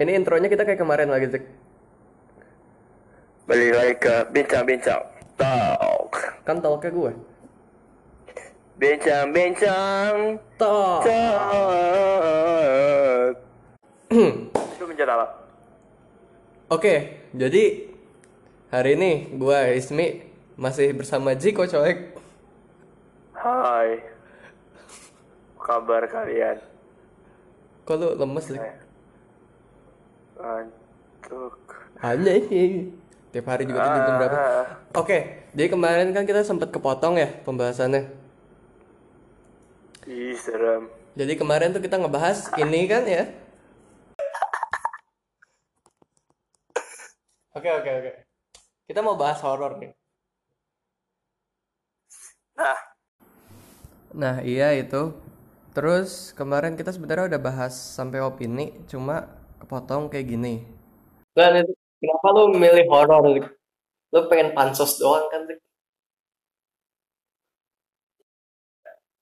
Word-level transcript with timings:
Ini 0.00 0.16
intronya 0.16 0.48
kita 0.48 0.64
kayak 0.64 0.80
kemarin 0.80 1.12
lagi, 1.12 1.28
Zik. 1.28 1.44
Balik 3.44 3.76
lagi 3.76 3.94
ke 4.00 4.14
bincang-bincang 4.32 5.02
talk. 5.36 6.40
Kan 6.48 6.64
talknya 6.64 6.88
gue. 6.88 7.12
Bincang-bincang 8.80 10.40
Talk. 10.56 11.04
talk. 11.04 11.68
Itu 14.48 14.84
menjadi 14.88 15.12
apa? 15.12 15.26
Oke, 16.72 17.20
jadi 17.36 17.92
hari 18.72 18.96
ini 18.96 19.36
gue 19.36 19.58
Ismi 19.76 20.24
masih 20.56 20.96
bersama 20.96 21.36
Jiko 21.36 21.68
coek. 21.68 22.16
Hai. 23.36 24.00
Apa 25.60 25.60
kabar 25.60 26.08
kalian? 26.08 26.56
Kok 27.84 27.94
lu 27.96 28.08
lemes? 28.16 28.46
Ngantuk. 30.36 31.54
Hanya 32.00 32.32
ini. 32.36 32.92
Tiap 33.30 33.46
hari 33.46 33.62
juga 33.62 33.86
tidur 33.86 34.02
jam 34.02 34.14
berapa? 34.18 34.36
Ah, 34.36 34.66
Oke, 34.98 35.46
jadi 35.54 35.70
kemarin 35.70 36.10
kan 36.10 36.26
kita 36.26 36.42
sempat 36.42 36.74
kepotong 36.74 37.14
ya 37.14 37.30
pembahasannya. 37.46 38.10
Ih, 40.10 40.34
serem. 40.34 40.90
Jadi 41.14 41.38
kemarin 41.38 41.70
tuh 41.70 41.78
kita 41.78 41.94
ngebahas 42.02 42.50
ini 42.58 42.90
kan 42.90 43.06
ya. 43.06 43.30
Oke 47.54 47.70
oke 47.70 47.90
oke. 48.02 48.10
Kita 48.90 48.98
mau 49.02 49.14
bahas 49.14 49.38
horor 49.46 49.78
nih. 49.78 49.94
Nah, 52.58 52.78
Nah 54.10 54.42
iya 54.42 54.74
itu. 54.74 55.14
Terus 55.80 56.36
kemarin 56.36 56.76
kita 56.76 56.92
sebenarnya 56.92 57.32
udah 57.32 57.40
bahas 57.40 57.72
sampai 57.72 58.20
opini, 58.20 58.84
cuma 58.84 59.32
kepotong 59.64 60.12
kayak 60.12 60.28
gini. 60.28 60.60
Dan 61.32 61.64
itu 61.64 61.72
kenapa 61.96 62.28
lu 62.36 62.52
milih 62.52 62.84
horor? 62.92 63.48
Lu 64.12 64.20
pengen 64.28 64.52
pansos 64.52 65.00
doang 65.00 65.24
kan? 65.32 65.48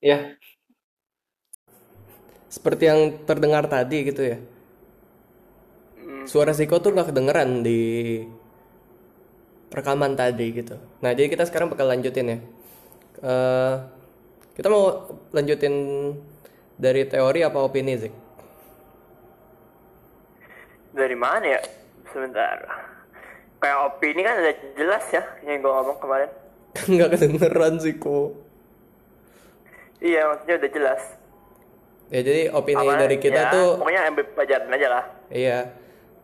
Ya. 0.03 0.35
Seperti 2.51 2.91
yang 2.91 3.23
terdengar 3.23 3.71
tadi 3.71 4.11
gitu 4.11 4.27
ya. 4.27 4.43
Suara 6.27 6.51
Ziko 6.51 6.83
tuh 6.83 6.91
nggak 6.91 7.15
kedengeran 7.15 7.63
di 7.63 8.19
rekaman 9.71 10.19
tadi 10.19 10.59
gitu. 10.59 10.75
Nah 11.07 11.15
jadi 11.15 11.31
kita 11.31 11.47
sekarang 11.47 11.71
bakal 11.71 11.87
lanjutin 11.87 12.35
ya. 12.35 12.39
Eh, 13.23 13.75
kita 14.59 14.67
mau 14.67 15.07
lanjutin 15.31 15.75
dari 16.79 17.03
teori 17.05 17.41
apa 17.43 17.59
opini 17.61 17.95
Zik? 17.99 18.15
dari 20.91 21.15
mana 21.15 21.47
ya? 21.47 21.61
Sebentar. 22.11 22.59
Kayak 23.59 23.79
opini 23.87 24.21
kan 24.23 24.35
udah 24.35 24.55
jelas 24.75 25.05
ya 25.11 25.23
yang 25.47 25.63
gue 25.63 25.71
ngomong 25.71 25.99
kemarin. 25.99 26.31
Nggak 26.91 27.09
kedengeran 27.15 27.75
Ziko. 27.79 28.35
Iya, 29.99 30.31
maksudnya 30.31 30.57
udah 30.59 30.71
jelas. 30.71 31.03
Ya 32.09 32.21
jadi 32.25 32.43
opini 32.51 32.87
Apa, 32.89 32.99
dari 33.05 33.17
kita 33.21 33.43
ya, 33.47 33.53
tuh 33.53 33.77
pokoknya 33.79 34.01
ambil 34.09 34.25
pelajaran 34.33 34.69
aja 34.73 34.89
lah. 34.89 35.05
iya 35.29 35.59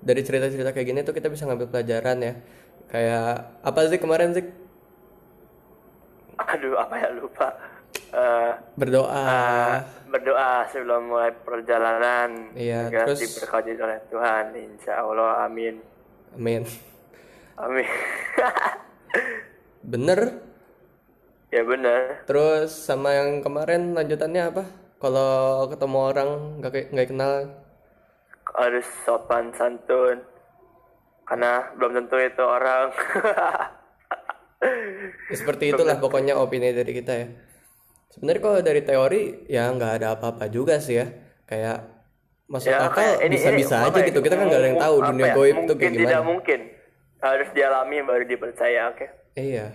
dari 0.00 0.20
cerita-cerita 0.24 0.72
kayak 0.72 0.88
gini 0.88 1.00
tuh 1.04 1.12
kita 1.12 1.28
bisa 1.28 1.44
ngambil 1.44 1.68
pelajaran 1.68 2.18
ya. 2.24 2.34
Kayak 2.88 3.28
apa 3.60 3.78
sih 3.88 4.00
kemarin 4.00 4.32
Zik? 4.32 4.48
Aduh, 6.34 6.74
apa 6.74 6.94
ya 6.98 7.08
lupa. 7.14 7.52
Eh, 8.14 8.52
Berdoa. 8.78 9.10
eh, 9.10 9.78
berdoa 10.06 10.62
sebelum 10.70 11.10
mulai 11.10 11.34
perjalanan 11.34 12.54
Iya, 12.54 12.86
agar 12.86 13.10
terus- 13.10 13.20
diberkati 13.20 13.74
oleh 13.74 13.98
Tuhan. 14.06 14.44
Insya 14.54 15.02
Allah, 15.02 15.42
amin. 15.42 15.82
Amin. 16.32 16.62
Amin. 17.56 17.86
Bener. 19.84 20.20
ya 21.50 21.62
benar. 21.62 22.26
Terus 22.26 22.74
sama 22.74 23.14
yang 23.14 23.38
kemarin 23.38 23.94
lanjutannya 23.94 24.42
apa? 24.42 24.64
Kalau 24.98 25.66
ketemu 25.70 25.98
orang 26.02 26.30
nggak 26.58 26.90
nggak 26.90 27.08
kenal, 27.10 27.34
Harus 28.54 28.86
sopan 29.02 29.50
santun. 29.52 30.22
Karena 31.22 31.70
belum 31.74 31.94
tentu 31.94 32.18
itu 32.18 32.42
orang. 32.42 32.90
ya 35.30 35.34
seperti 35.34 35.70
itulah 35.70 35.96
pokoknya 35.96 36.34
opini 36.34 36.70
dari 36.70 36.90
kita 36.90 37.12
ya. 37.14 37.26
Sebenarnya 38.14 38.40
kalau 38.40 38.60
dari 38.60 38.80
teori 38.80 39.20
ya 39.48 39.68
nggak 39.68 39.92
ada 39.98 40.06
apa-apa 40.14 40.46
juga 40.46 40.78
sih 40.78 40.94
ya. 40.94 41.06
Kayak 41.44 41.82
masuk 42.46 42.70
Ya, 42.70 42.86
akal 42.86 43.18
ini- 43.20 43.34
bisa-bisa 43.34 43.74
ini 43.76 43.84
aja 43.84 43.98
ya, 43.98 44.04
gitu. 44.06 44.18
Kita 44.20 44.34
kan 44.34 44.44
nggak 44.46 44.56
ada 44.56 44.68
yang 44.68 44.78
tahu 44.78 44.94
dunia 45.04 45.24
ya, 45.24 45.34
goib 45.34 45.50
tuh 45.50 45.58
mungkin 45.58 45.76
kayak 45.76 45.92
tidak 45.92 46.14
gimana. 46.14 46.24
mungkin. 46.24 46.60
Harus 47.18 47.48
dialami 47.50 47.94
baru 48.00 48.24
dipercaya, 48.24 48.80
oke? 48.88 49.06
Iya. 49.34 49.66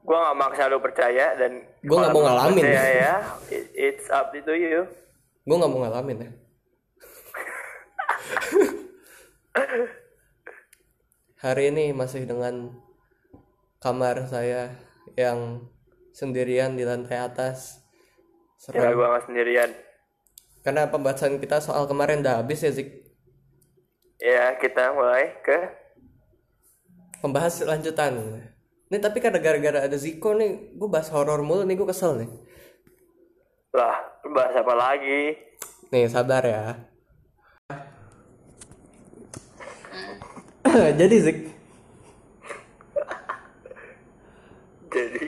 Gua 0.00 0.16
nggak 0.22 0.36
maksa 0.38 0.66
lu 0.66 0.78
percaya 0.78 1.26
dan 1.34 1.50
Gua 1.82 1.96
nggak 2.00 2.12
mau 2.12 2.22
ngalamin. 2.22 2.62
percaya 2.62 2.90
ya, 2.94 3.14
it- 3.48 3.70
it's 3.74 4.06
up 4.08 4.30
to 4.30 4.52
you. 4.52 4.86
Gue 5.40 5.56
nggak 5.56 5.68
mau 5.68 5.80
ngalamin 5.82 6.16
ya. 6.20 6.30
Hari 11.40 11.66
ini 11.66 11.90
masih 11.90 12.22
dengan 12.22 12.70
kamar 13.78 14.26
saya 14.26 14.70
yang 15.16 15.64
sendirian 16.20 16.76
di 16.76 16.84
lantai 16.84 17.16
atas. 17.16 17.80
Ya 18.68 18.76
Serem. 18.76 18.92
gua 18.92 19.16
nggak 19.16 19.24
sendirian. 19.32 19.70
Karena 20.60 20.92
pembahasan 20.92 21.40
kita 21.40 21.64
soal 21.64 21.88
kemarin 21.88 22.20
udah 22.20 22.44
habis 22.44 22.60
ya 22.60 22.68
Zik. 22.68 22.92
Ya 24.20 24.52
kita 24.60 24.92
mulai 24.92 25.40
ke 25.40 25.80
Pembahas 27.24 27.64
lanjutan. 27.64 28.16
Nih 28.88 29.00
tapi 29.00 29.20
karena 29.20 29.36
gara-gara 29.40 29.84
ada 29.84 29.96
Ziko 29.96 30.32
nih, 30.32 30.72
gue 30.72 30.88
bahas 30.88 31.12
horor 31.12 31.44
mulu 31.44 31.68
nih 31.68 31.76
gue 31.76 31.88
kesel 31.88 32.16
nih. 32.24 32.30
lah 33.76 33.96
bahas 34.24 34.56
apa 34.56 34.74
lagi? 34.74 35.36
Nih 35.92 36.08
sabar 36.08 36.42
ya. 36.42 36.80
Jadi 41.00 41.16
Zik, 41.20 41.38
Jadi 44.90 45.24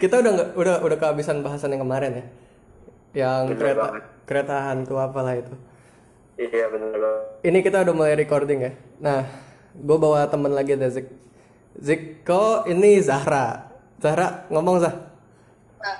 kita 0.00 0.14
udah 0.22 0.30
nggak 0.32 0.48
udah 0.54 0.74
udah 0.84 0.96
kehabisan 0.98 1.42
bahasan 1.42 1.74
yang 1.74 1.82
kemarin 1.84 2.12
ya. 2.12 2.24
Yang 3.12 3.42
Bener 3.52 3.58
kereta 3.60 3.82
banget. 3.84 4.02
kereta 4.24 4.54
hantu 4.70 4.94
apalah 4.96 5.34
itu. 5.36 5.54
iya 6.40 6.66
banget. 6.70 6.98
Ini 7.44 7.58
kita 7.60 7.84
udah 7.84 7.94
mulai 7.94 8.14
recording 8.16 8.58
ya. 8.64 8.72
Nah, 9.02 9.26
gue 9.76 9.96
bawa 9.98 10.24
temen 10.30 10.52
lagi 10.54 10.78
deh 10.78 10.90
Zik. 10.90 11.06
Ziko 11.76 12.64
ini 12.68 13.00
Zahra. 13.00 13.72
Zahra 14.00 14.44
ngomong 14.48 14.82
Zah. 14.82 14.94
Ah. 15.80 15.98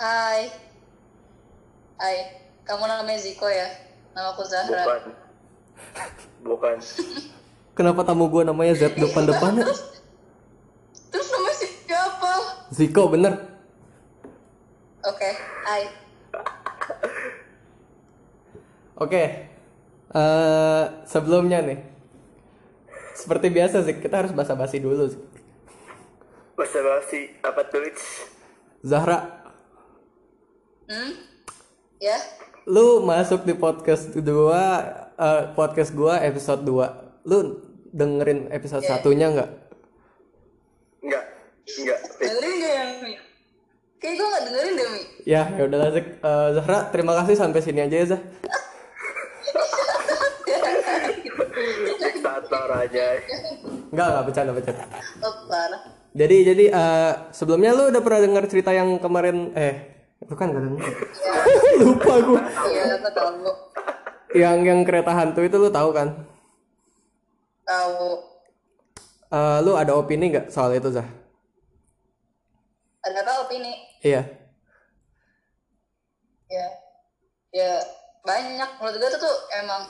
Hai. 0.00 0.52
Hai. 1.96 2.16
Kamu 2.66 2.84
namanya 2.84 3.20
Ziko 3.20 3.46
ya? 3.46 3.68
Nama 4.12 4.32
aku 4.34 4.42
Zahra. 4.44 4.82
Bukan. 4.84 5.02
Bukan. 6.44 6.76
Kenapa 7.76 8.00
tamu 8.08 8.32
gue 8.32 8.40
namanya 8.40 8.72
Z 8.72 8.96
nama 8.96 9.12
siapa? 9.12 9.52
Ziko 12.76 13.08
bener. 13.08 13.40
Oke. 15.00 15.30
Hai. 15.64 15.88
Oke. 19.00 19.22
Eh 20.12 20.84
sebelumnya 21.08 21.64
nih. 21.64 21.80
Seperti 23.16 23.48
biasa 23.48 23.80
Zik, 23.80 24.04
kita 24.04 24.20
harus 24.20 24.36
basa-basi 24.36 24.76
dulu 24.76 25.08
Zik. 25.08 25.24
Bahasa 26.52 26.84
basi 26.84 27.32
apa 27.40 27.64
tulis? 27.72 27.96
Zahra, 28.84 29.24
Hmm? 30.86 31.18
Ya? 31.98 32.14
lu 32.68 33.02
masuk 33.02 33.42
di 33.42 33.54
podcast 33.58 34.14
gua 34.22 34.84
eh, 35.16 35.42
podcast 35.56 35.90
gua 35.96 36.20
episode 36.22 36.62
2. 36.62 37.26
Lu 37.26 37.38
dengerin 37.90 38.52
episode 38.52 38.84
satunya 38.86 39.32
nggak? 39.32 39.50
Enggak. 41.02 41.24
Enggak. 41.66 41.98
Dengerin 42.22 42.54
gak 42.62 42.72
ya, 42.72 42.84
Mi? 43.02 43.12
Kayak 43.98 44.14
gue 44.14 44.26
gak 44.30 44.42
dengerin 44.46 44.72
deh, 44.78 44.86
Mi. 44.86 45.02
Ya, 45.26 45.42
ya 45.50 45.62
udahlah 45.66 45.90
Zik. 45.90 46.06
Eh, 46.22 46.48
Zahra, 46.54 46.78
terima 46.94 47.12
kasih 47.18 47.34
sampai 47.34 47.60
sini 47.62 47.80
aja 47.82 47.96
ya 47.98 48.06
Zah. 48.14 48.22
Diktator 51.98 52.70
aja. 52.70 53.04
Enggak, 53.90 54.06
enggak 54.06 54.24
bercanda 54.30 54.52
bercanda. 54.54 54.84
Oh, 55.26 55.34
parah. 55.50 55.82
Jadi 56.16 56.36
jadi 56.48 56.64
eh, 56.70 57.12
sebelumnya 57.34 57.76
lu 57.76 57.92
udah 57.92 58.00
pernah 58.00 58.20
dengar 58.22 58.44
cerita 58.48 58.70
yang 58.72 58.96
kemarin 59.02 59.52
eh 59.58 59.74
itu 60.22 60.34
kan 60.38 60.54
gak 60.54 60.62
denger. 60.62 60.86
Lupa 61.82 62.14
gua. 62.22 62.40
Iya, 62.70 62.84
aku 63.02 63.10
tahu. 63.10 63.50
Yang 64.38 64.58
yang 64.64 64.80
kereta 64.86 65.12
hantu 65.12 65.40
itu 65.42 65.56
lu 65.58 65.68
tahu 65.68 65.90
kan? 65.90 66.14
Tahu. 67.66 68.36
Eh, 69.34 69.58
lu 69.66 69.74
ada 69.74 69.92
opini 69.98 70.30
nggak 70.30 70.54
soal 70.54 70.70
itu 70.78 70.94
Zah? 70.94 71.25
Apa 73.14 73.46
opini? 73.46 73.74
Iya. 74.02 74.26
Ya. 76.50 76.66
Ya, 77.54 77.70
banyak 78.26 78.70
menurut 78.82 78.96
gue 78.98 79.10
tuh 79.16 79.20
tuh 79.22 79.36
emang 79.62 79.82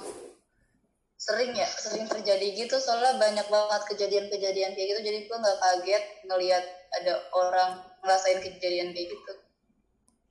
sering 1.17 1.57
ya 1.57 1.67
sering 1.67 2.05
terjadi 2.07 2.55
gitu 2.55 2.77
soalnya 2.77 3.17
banyak 3.17 3.49
banget 3.49 3.83
kejadian-kejadian 3.89 4.77
kayak 4.77 4.89
gitu 4.95 5.01
jadi 5.01 5.19
gue 5.27 5.37
nggak 5.43 5.59
kaget 5.59 6.05
ngelihat 6.29 6.65
ada 7.01 7.13
orang 7.35 7.83
ngerasain 8.05 8.39
kejadian 8.45 8.93
kayak 8.95 9.11
gitu 9.11 9.33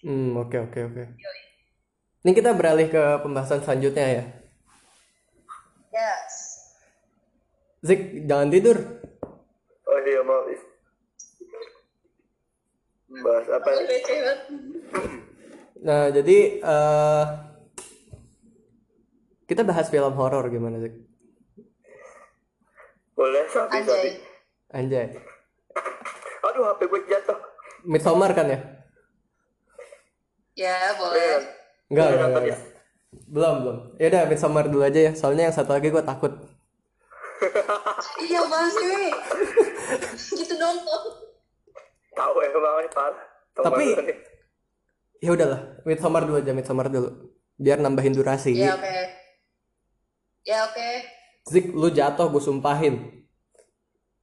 Hmm, 0.05 0.38
oke 0.38 0.53
oke 0.69 0.79
oke. 0.85 1.03
Ini 2.21 2.31
kita 2.38 2.53
beralih 2.53 2.93
ke 2.93 3.25
pembahasan 3.25 3.65
selanjutnya 3.65 4.21
ya. 4.21 4.23
yes 5.89 6.33
Zik, 7.81 8.29
jangan 8.29 8.53
tidur. 8.53 8.77
Oh 9.89 9.99
iya 10.05 10.21
mau 10.21 10.45
bahas 13.23 13.47
apa? 13.47 13.69
Nah, 15.85 16.09
jadi 16.09 16.38
eh 16.59 17.23
kita 19.45 19.62
bahas 19.62 19.88
film 19.94 20.13
horor 20.17 20.50
gimana 20.50 20.81
Zik? 20.81 20.95
Boleh 23.13 23.45
sapi 23.47 23.79
sapi. 23.85 24.09
anjay 24.73 25.07
Anjay. 25.07 25.07
Aduh 26.44 26.65
HP 26.67 26.81
gue 26.89 27.01
jatuh. 27.07 27.38
Midsommar 27.85 28.33
kan 28.33 28.50
ya? 28.50 28.59
ya 30.57 30.73
Iya. 30.75 30.89
boleh 30.97 31.29
Enggak, 31.85 32.06
Udah 32.06 32.15
enggak, 32.17 32.17
nonton 32.25 32.41
enggak, 32.41 32.41
ya? 32.41 32.57
enggak. 32.57 32.73
Belum, 33.31 33.56
belum. 33.62 33.77
Ya 34.01 34.06
udah 34.12 34.23
Midsommar 34.27 34.65
dulu 34.67 34.83
aja 34.83 35.00
ya. 35.00 35.12
Soalnya 35.13 35.44
yang 35.47 35.56
satu 35.56 35.71
lagi 35.71 35.88
gue 35.94 36.03
takut. 36.03 36.33
iya 38.25 38.41
sih 38.71 39.12
gitu 40.39 40.56
dong 40.56 40.77
Tahu 42.15 42.35
ya 42.39 42.50
banget 42.56 42.91
parah. 42.95 43.25
Tapi-. 43.56 43.94
Ya 45.23 45.29
udahlah, 45.31 45.62
Midsommar 45.88 46.27
dulu 46.27 46.38
aja, 46.39 46.51
Midsommar 46.51 46.88
dulu. 46.91 47.35
Biar 47.56 47.79
nambahin 47.79 48.12
durasi. 48.12 48.51
ya 48.51 48.75
oke 48.75 48.95
ya 50.44 50.59
oke 50.67 50.89
Zik, 51.47 51.71
lu 51.71 51.88
jatuh 51.88 52.27
gue 52.27 52.41
sumpahin. 52.44 53.23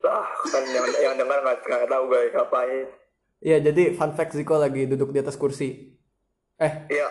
Lah 0.02 0.26
kan 0.50 0.62
yang 0.68 0.84
yang 1.00 1.14
dengar 1.16 1.38
nggak 1.40 1.64
nggak 1.64 1.88
tahu 1.88 2.04
guys 2.10 2.32
ngapain. 2.34 2.86
Iya, 3.42 3.56
jadi 3.58 3.94
fun 3.94 4.12
fact 4.14 4.34
Ziko 4.34 4.54
lagi 4.58 4.86
duduk 4.86 5.10
di 5.10 5.18
atas 5.22 5.34
kursi. 5.34 5.96
Eh, 6.58 6.72
Iya. 6.90 7.08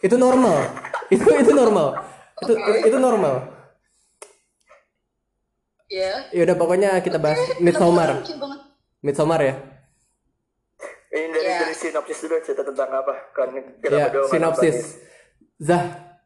itu 0.00 0.16
normal. 0.16 0.56
itu 1.10 1.24
itu 1.26 1.52
normal. 1.52 1.96
Itu 2.40 2.52
itu 2.86 2.98
normal. 3.00 3.34
ya 5.88 6.28
Ya 6.32 6.40
udah 6.48 6.56
pokoknya 6.56 6.90
kita 7.04 7.20
bahas 7.20 7.40
Midsommar. 7.60 8.20
Lucu 8.20 8.36
banget. 8.40 8.60
Midsommar 9.04 9.40
ya. 9.42 9.54
Ini 11.14 11.30
dari 11.30 11.46
Iya. 11.46 11.58
dari 11.62 11.74
sinopsis 11.74 12.18
dulu 12.20 12.42
cerita 12.42 12.62
tentang 12.64 12.90
apa? 12.90 13.14
Kan 13.30 13.48
kita 13.78 13.86
Ya, 13.88 14.10
berdua 14.10 14.20
nggak 14.20 14.32
sinopsis. 14.34 14.76
Zah, 15.56 15.84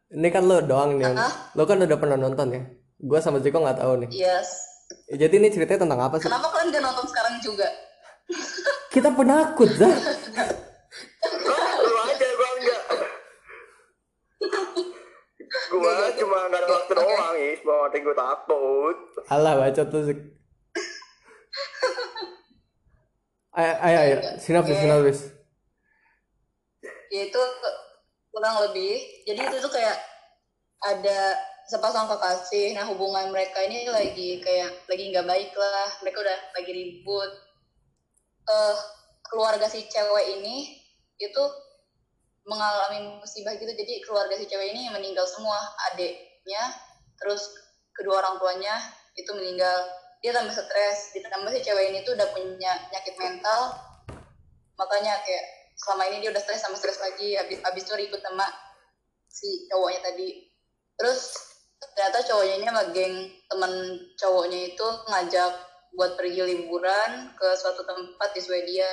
ini 0.09 0.27
kan 0.27 0.43
lo 0.43 0.57
doang 0.59 0.97
nih. 0.97 1.13
Hah? 1.13 1.53
Lo 1.53 1.63
kan 1.63 1.77
udah 1.77 1.93
pernah 1.95 2.17
nonton 2.17 2.47
ya. 2.49 2.61
Gua 2.97 3.21
sama 3.21 3.37
Ziko 3.37 3.61
nggak 3.61 3.77
tahu 3.77 4.01
nih. 4.01 4.09
yes 4.11 4.49
Ya, 5.05 5.21
Jadi 5.21 5.37
ini 5.37 5.47
ceritanya 5.47 5.85
tentang 5.85 6.01
apa 6.01 6.17
sih? 6.17 6.25
kenapa 6.25 6.49
kalian 6.49 6.73
gak 6.73 6.81
nonton 6.81 7.05
sekarang 7.05 7.35
juga 7.39 7.69
Kita 8.89 9.09
penakut, 9.11 9.69
Zah. 9.71 9.85
Ah, 9.85 9.97
Lu 11.77 11.93
aja 11.99 12.27
gua 12.31 12.49
enggak. 12.51 12.81
Gua 15.69 15.93
cuma 16.11 16.37
nggak 16.43 16.59
ada 16.59 16.69
waktu 16.71 16.93
doang 16.95 17.35
cuma 17.55 17.73
waktu 17.85 17.97
gue 17.99 18.15
takut. 18.17 18.97
Alah, 19.29 19.53
baca 19.55 19.81
tuh. 19.85 20.01
Ayo, 23.59 23.73
ayo, 23.83 23.97
ayo. 23.99 24.17
Sinopsis, 24.39 24.79
sinopsis. 24.79 25.19
ya 27.09 27.25
itu 27.25 27.41
kurang 28.29 28.55
lebih 28.69 29.01
jadi 29.25 29.49
itu 29.49 29.57
tuh 29.59 29.73
kayak 29.73 29.97
ada 30.79 31.35
sepasang 31.67 32.07
kekasih. 32.07 32.71
Nah 32.77 32.87
hubungan 32.87 33.27
mereka 33.35 33.59
ini 33.67 33.83
lagi 33.91 34.39
kayak 34.39 34.87
lagi 34.87 35.11
nggak 35.11 35.27
baik 35.27 35.51
lah. 35.59 35.89
Mereka 35.99 36.17
udah 36.23 36.37
lagi 36.55 36.71
ribut. 36.71 37.31
Eh 38.47 38.77
keluarga 39.27 39.67
si 39.67 39.83
cewek 39.91 40.39
ini 40.39 40.79
itu 41.19 41.43
mengalami 42.47 43.19
musibah 43.19 43.59
gitu. 43.59 43.75
Jadi 43.75 43.99
keluarga 44.07 44.39
si 44.39 44.47
cewek 44.47 44.71
ini 44.71 44.87
meninggal 44.87 45.27
semua 45.27 45.59
adiknya. 45.91 46.63
Terus 47.19 47.43
kedua 47.91 48.23
orang 48.23 48.39
tuanya 48.39 48.79
itu 49.19 49.35
meninggal 49.35 49.98
dia 50.19 50.31
tambah 50.35 50.51
stres 50.51 51.15
ditambah 51.15 51.51
si 51.55 51.63
cewek 51.63 51.95
ini 51.95 51.99
tuh 52.03 52.15
udah 52.15 52.27
punya 52.35 52.71
penyakit 52.91 53.15
mental. 53.15 53.71
Makanya 54.75 55.23
kayak 55.23 55.45
selama 55.79 56.03
ini 56.11 56.17
dia 56.19 56.29
udah 56.35 56.43
stres 56.43 56.59
sama 56.59 56.75
stres 56.75 56.99
lagi 56.99 57.39
habis 57.39 57.63
habis 57.63 57.83
itu 57.87 57.95
ribut 57.95 58.19
sama 58.19 58.43
si 59.31 59.67
cowoknya 59.71 60.03
tadi. 60.03 60.51
Terus 60.99 61.39
ternyata 61.79 62.19
cowoknya 62.27 62.55
ini 62.59 62.65
sama 62.67 62.83
geng 62.91 63.15
temen 63.47 63.73
cowoknya 64.19 64.59
itu 64.75 64.87
ngajak 65.07 65.51
buat 65.95 66.19
pergi 66.19 66.41
liburan 66.43 67.31
ke 67.39 67.47
suatu 67.55 67.87
tempat 67.87 68.29
di 68.35 68.41
Swedia. 68.43 68.91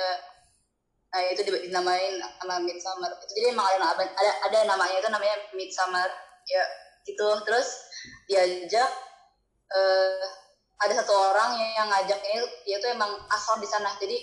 Nah 1.11 1.21
itu 1.27 1.43
di- 1.43 1.67
dinamain 1.67 2.23
sama 2.39 2.63
Midsummer. 2.63 3.11
Itu 3.19 3.31
jadi 3.35 3.51
emang 3.51 3.67
ada 3.67 3.99
ada 3.99 4.31
ada 4.47 4.59
namanya 4.63 4.95
itu 4.95 5.09
namanya 5.11 5.35
Midsummer. 5.51 6.07
Ya 6.47 6.63
gitu. 7.03 7.27
Terus 7.43 7.67
diajak 8.31 8.91
eh 9.67 10.46
ada 10.77 10.93
satu 11.01 11.13
orang 11.13 11.57
yang, 11.57 11.71
yang 11.83 11.87
ngajak 11.89 12.19
ini 12.21 12.37
dia 12.65 12.77
tuh 12.77 12.89
emang 12.93 13.11
asal 13.33 13.57
di 13.57 13.65
sana 13.65 13.89
jadi 13.97 14.17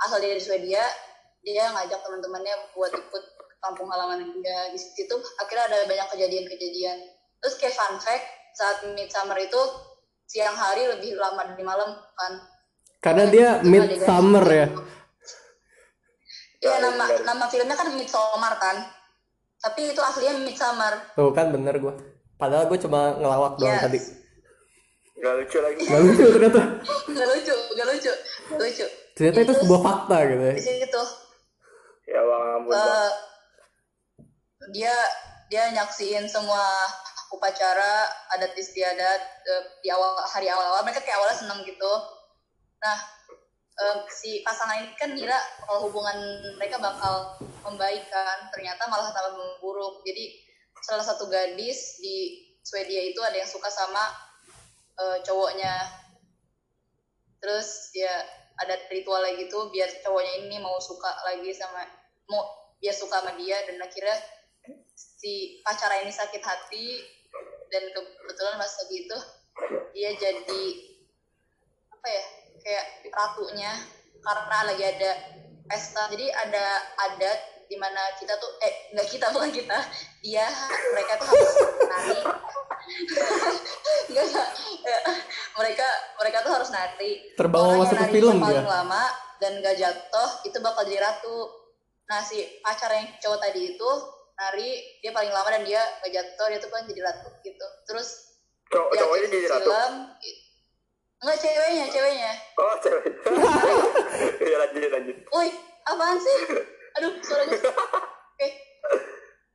asal 0.00 0.18
dia 0.18 0.32
dari 0.32 0.42
Swedia 0.42 0.84
dia 1.42 1.68
ngajak 1.74 2.00
teman-temannya 2.00 2.54
buat 2.72 2.92
ikut 2.94 3.24
ke 3.36 3.44
kampung 3.60 3.90
halaman 3.92 4.24
dia 4.40 4.72
di 4.72 4.78
situ 4.80 5.12
akhirnya 5.38 5.68
ada 5.68 5.78
banyak 5.84 6.08
kejadian-kejadian 6.16 6.98
terus 7.42 7.54
kayak 7.60 7.76
fun 7.76 7.98
fact 8.00 8.24
saat 8.56 8.84
midsummer 8.96 9.36
itu 9.36 9.60
siang 10.24 10.56
hari 10.56 10.88
lebih 10.88 11.20
lama 11.20 11.52
dari 11.52 11.64
malam 11.64 11.90
kan 12.16 12.32
Karena 13.02 13.26
dia 13.26 13.48
midsummer 13.66 14.46
ya. 14.46 14.66
Iya 16.62 16.78
nama 16.78 17.04
nama 17.26 17.44
filmnya 17.50 17.74
kan 17.74 17.90
Midsommar 17.90 18.54
kan 18.62 18.86
tapi 19.58 19.94
itu 19.94 19.98
aslinya 19.98 20.42
Midsummer 20.42 20.94
Tuh 21.14 21.34
kan 21.34 21.50
bener 21.50 21.74
gua. 21.78 21.94
Padahal 22.38 22.66
gue 22.66 22.78
cuma 22.82 23.14
ngelawak 23.18 23.58
doang 23.58 23.78
Yes. 23.78 23.82
tadi. 23.86 23.98
Gak 25.22 25.34
lucu 25.38 25.58
lagi. 25.62 25.82
Gak 25.86 26.00
lucu 26.02 26.24
ternyata. 26.28 26.62
nggak 27.06 27.26
lucu 27.30 27.54
nggak 27.72 27.86
lucu 27.88 28.12
nggak 28.50 28.58
lucu 28.60 28.86
Ternyata 29.12 29.38
itu 29.40 29.54
sebuah 29.54 29.80
fakta 29.80 30.16
gitu 30.26 30.42
ya. 30.42 30.54
di 30.56 30.62
situ 30.62 31.02
Ya 32.04 32.20
bang 32.20 32.42
ampun. 32.58 32.72
Eh, 32.74 33.10
dia 34.70 34.94
dia 35.46 35.70
nyaksiin 35.70 36.26
semua 36.26 36.64
upacara 37.30 38.04
adat 38.30 38.52
istiadat 38.52 39.20
eh, 39.42 39.62
di 39.80 39.88
awal 39.88 40.18
hari 40.26 40.48
awal-awal 40.48 40.82
mereka 40.82 41.00
kayak 41.00 41.16
awalnya 41.16 41.38
seneng 41.38 41.60
gitu 41.62 41.92
nah 42.78 42.98
em, 43.78 43.98
si 44.10 44.42
pasangan 44.42 44.82
ini 44.82 44.92
kan 44.98 45.14
ngira 45.14 45.38
kalau 45.62 45.86
hubungan 45.86 46.18
mereka 46.58 46.76
bakal 46.76 47.38
membaik 47.62 48.10
kan 48.10 48.50
ternyata 48.50 48.84
malah 48.90 49.14
tambah 49.14 49.32
memburuk 49.32 50.02
jadi 50.02 50.34
salah 50.82 51.06
satu 51.06 51.30
gadis 51.30 52.02
di 52.02 52.42
Swedia 52.60 53.06
itu 53.06 53.22
ada 53.22 53.38
yang 53.38 53.48
suka 53.48 53.70
sama 53.70 54.02
eh, 54.98 55.18
cowoknya. 55.24 55.74
Terus 57.42 57.90
ya 57.96 58.14
ada 58.62 58.78
ritualnya 58.92 59.34
gitu 59.40 59.72
biar 59.72 59.88
cowoknya 60.04 60.46
ini 60.46 60.56
mau 60.62 60.78
suka 60.78 61.10
lagi 61.26 61.50
sama 61.56 61.82
mau 62.30 62.46
biar 62.78 62.94
suka 62.94 63.18
sama 63.18 63.34
dia 63.34 63.58
dan 63.66 63.82
akhirnya 63.82 64.14
si 64.94 65.58
pacarnya 65.66 66.06
ini 66.06 66.12
sakit 66.14 66.42
hati 66.42 67.02
dan 67.72 67.82
kebetulan 67.90 68.60
pas 68.60 68.72
lagi 68.84 68.96
itu 69.08 69.18
dia 69.96 70.10
jadi 70.14 70.64
apa 71.90 72.08
ya 72.08 72.24
kayak 72.62 72.86
ratunya 73.10 73.72
karena 74.22 74.58
lagi 74.70 74.84
ada 74.86 75.10
pesta. 75.66 76.02
Jadi 76.12 76.26
ada 76.30 76.66
adat 77.10 77.38
di 77.66 77.76
mana 77.80 78.12
kita 78.20 78.36
tuh 78.36 78.52
eh 78.60 78.92
nggak 78.92 79.08
kita 79.08 79.32
bukan 79.32 79.48
kita 79.48 79.78
dia 80.20 80.44
mereka 80.92 81.16
tuh 81.16 81.26
harus 81.32 81.52
nari 81.88 82.20
Nggak, 84.04 84.24
nggak. 84.26 84.48
Ya, 84.82 84.98
mereka 85.54 85.86
mereka 86.16 86.38
tuh 86.40 86.52
harus 86.52 86.68
nari 86.68 87.12
Terbawa 87.32 87.64
Orang 87.68 87.80
masuk 87.80 87.96
yang 87.96 88.04
ke 88.04 88.14
film 88.14 88.36
paling 88.36 88.58
dia. 88.58 88.68
lama 88.68 89.04
dan 89.38 89.52
gak 89.58 89.76
jatuh 89.76 90.30
itu 90.42 90.58
bakal 90.58 90.82
jadi 90.82 91.02
ratu 91.02 91.38
nah 92.04 92.20
si 92.20 92.36
pacar 92.60 92.90
yang 92.90 93.08
cowok 93.16 93.38
tadi 93.40 93.72
itu 93.72 93.90
nari 94.34 94.70
dia 94.98 95.10
paling 95.10 95.28
lama 95.28 95.48
dan 95.48 95.62
dia 95.62 95.80
gak 95.98 96.12
jatuh 96.12 96.46
dia 96.46 96.58
tuh 96.58 96.68
kan 96.68 96.82
jadi 96.84 97.00
ratu 97.02 97.28
gitu 97.40 97.66
terus 97.84 98.08
Cowok 98.68 98.88
di 98.88 98.98
cowoknya 98.98 99.26
jadi 99.28 99.46
ratu. 99.48 99.62
film 99.64 99.92
enggak 101.18 101.38
ceweknya 101.38 101.84
ceweknya 101.88 102.32
Oh 102.56 102.74
cewek. 102.78 103.04
Iya 104.42 104.56
lanjut 104.58 104.90
lanjut. 104.90 105.16
woi 105.28 105.48
apaan 105.84 106.16
sih 106.16 106.38
aduh 106.92 107.12
suaranya 107.20 107.58
oke 107.60 108.48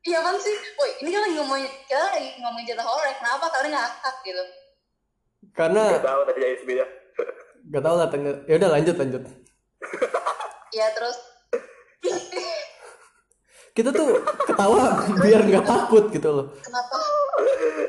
iya 0.08 0.24
apaan 0.24 0.40
sih 0.40 0.56
woi 0.80 0.92
ini 1.04 1.10
kan 1.12 1.22
lagi 1.28 1.36
ngomongin 1.36 1.68
kita 1.84 2.00
lagi 2.00 2.30
ngomongin 2.40 2.66
cerita 2.72 2.84
horor 2.88 3.04
ya. 3.04 3.16
kenapa 3.20 3.46
kalian 3.52 3.76
ngakak 3.76 4.16
gitu 4.24 4.44
Karena 5.58 5.98
Gak 5.98 6.06
tahu 6.06 6.22
tadi 6.30 6.38
jadi 6.38 6.66
beda. 6.70 6.86
gak 7.74 7.84
tau 7.84 7.96
lah. 7.98 8.08
Ya 8.46 8.56
udah 8.62 8.70
lanjut 8.78 8.96
lanjut. 8.96 9.22
ya 10.72 10.88
terus 10.94 11.18
kita 13.78 13.94
tuh 13.94 14.10
ketawa 14.50 15.06
biar 15.22 15.46
nggak 15.46 15.70
takut 15.70 16.10
gitu 16.10 16.30
loh 16.34 16.50
kenapa 16.66 16.98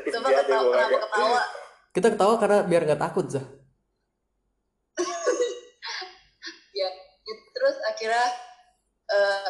coba 0.05 0.27
ketawa 0.37 0.69
kenapa 0.69 0.97
ketawa 1.01 1.41
kita 1.89 2.07
ketawa 2.13 2.33
karena 2.37 2.57
biar 2.69 2.81
nggak 2.85 3.01
takut 3.01 3.25
Zah 3.25 3.41
ya 6.79 6.89
terus 7.57 7.75
akhirnya 7.89 8.25
eh, 9.09 9.49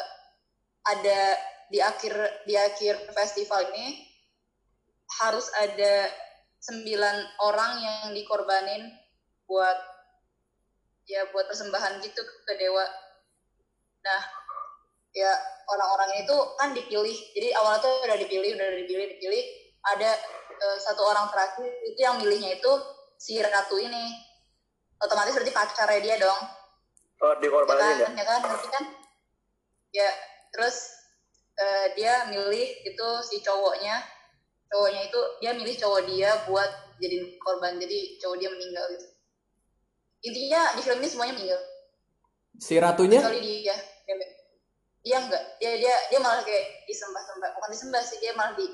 ada 0.87 1.19
di 1.69 1.79
akhir 1.79 2.13
di 2.49 2.57
akhir 2.57 3.13
festival 3.13 3.69
ini 3.73 4.09
harus 5.21 5.49
ada 5.57 6.09
sembilan 6.59 7.39
orang 7.45 7.71
yang 7.81 8.01
dikorbanin 8.13 8.89
buat 9.45 9.77
ya 11.09 11.25
buat 11.33 11.49
persembahan 11.49 12.01
gitu 12.05 12.21
ke 12.21 12.53
dewa. 12.57 12.85
Nah 14.05 14.21
ya 15.13 15.31
orang-orang 15.69 16.25
itu 16.25 16.35
kan 16.57 16.69
dipilih. 16.73 17.17
Jadi 17.33 17.49
awalnya 17.57 17.81
tuh 17.81 17.93
udah 18.05 18.17
dipilih 18.17 18.51
udah 18.57 18.67
dipilih 18.85 19.07
dipilih. 19.17 19.43
Ada 19.79 20.11
eh, 20.53 20.77
satu 20.83 21.01
orang 21.07 21.31
terakhir 21.33 21.69
itu 21.87 21.99
yang 22.01 22.21
milihnya 22.21 22.59
itu 22.59 22.71
si 23.17 23.39
ratu 23.41 23.79
ini. 23.79 24.13
Otomatis 24.99 25.31
berarti 25.31 25.53
pacarnya 25.55 25.99
dia 26.03 26.15
dong. 26.19 26.41
Oh, 27.19 27.35
ya 27.35 27.39
dikorbanin 27.39 27.99
ya? 27.99 28.07
kan 28.07 28.13
ya 28.15 28.25
kan 28.27 28.41
ngerti 28.43 28.67
kan? 28.67 28.83
Ya 29.95 30.09
terus 30.51 30.98
eh, 31.59 31.87
dia 31.93 32.25
milih 32.25 32.67
itu 32.83 33.07
si 33.21 33.39
cowoknya. 33.39 33.99
Cowoknya 34.65 35.01
itu 35.03 35.19
dia 35.39 35.51
milih 35.51 35.75
cowok 35.75 36.01
dia 36.07 36.29
buat 36.45 36.71
jadi 36.97 37.17
korban. 37.37 37.75
Jadi 37.77 38.17
cowok 38.17 38.37
dia 38.37 38.49
meninggal 38.49 38.85
gitu. 38.93 39.07
Intinya 40.21 40.61
di 40.73 40.81
film 40.81 40.99
ini 40.99 41.09
semuanya 41.09 41.33
meninggal. 41.35 41.61
Si 42.59 42.73
ratunya? 42.75 43.19
Kecuali 43.19 43.39
dia 43.63 43.75
dia 44.03 44.15
dia 44.99 45.17
enggak. 45.17 45.43
Dia 45.57 45.71
dia 45.75 45.95
dia 46.11 46.19
malah 46.19 46.43
kayak 46.43 46.85
disembah-sembah. 46.85 47.49
Bukan 47.55 47.69
disembah 47.71 48.01
sih 48.03 48.19
dia 48.19 48.35
malah 48.35 48.53
di 48.53 48.67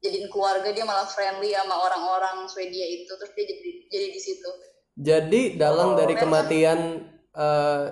jadiin 0.00 0.32
keluarga 0.32 0.72
dia 0.72 0.82
malah 0.82 1.04
friendly 1.04 1.52
sama 1.52 1.76
orang-orang 1.76 2.48
Swedia 2.48 2.86
itu. 2.86 3.12
Terus 3.12 3.32
dia 3.32 3.44
jadi 3.44 3.70
jadi 3.88 4.06
di 4.08 4.20
situ. 4.20 4.50
Jadi 4.96 5.40
dalang 5.54 5.94
Oh. 5.94 5.96
dari 5.96 6.16
kematian 6.16 6.80
eh, 7.30 7.84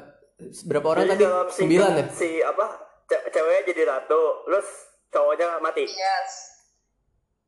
berapa 0.65 0.87
orang 0.89 1.07
Jadi 1.07 1.13
tadi? 1.15 1.25
dalam 1.25 1.47
si- 1.47 1.57
sembilan 1.61 1.91
ya? 1.93 2.05
Si 2.11 2.31
apa? 2.41 2.67
Ce- 3.09 3.25
ceweknya 3.27 3.63
jadi 3.67 3.83
ratu, 3.89 4.21
terus 4.45 4.69
cowoknya 5.09 5.57
mati. 5.59 5.85
yes 5.85 6.33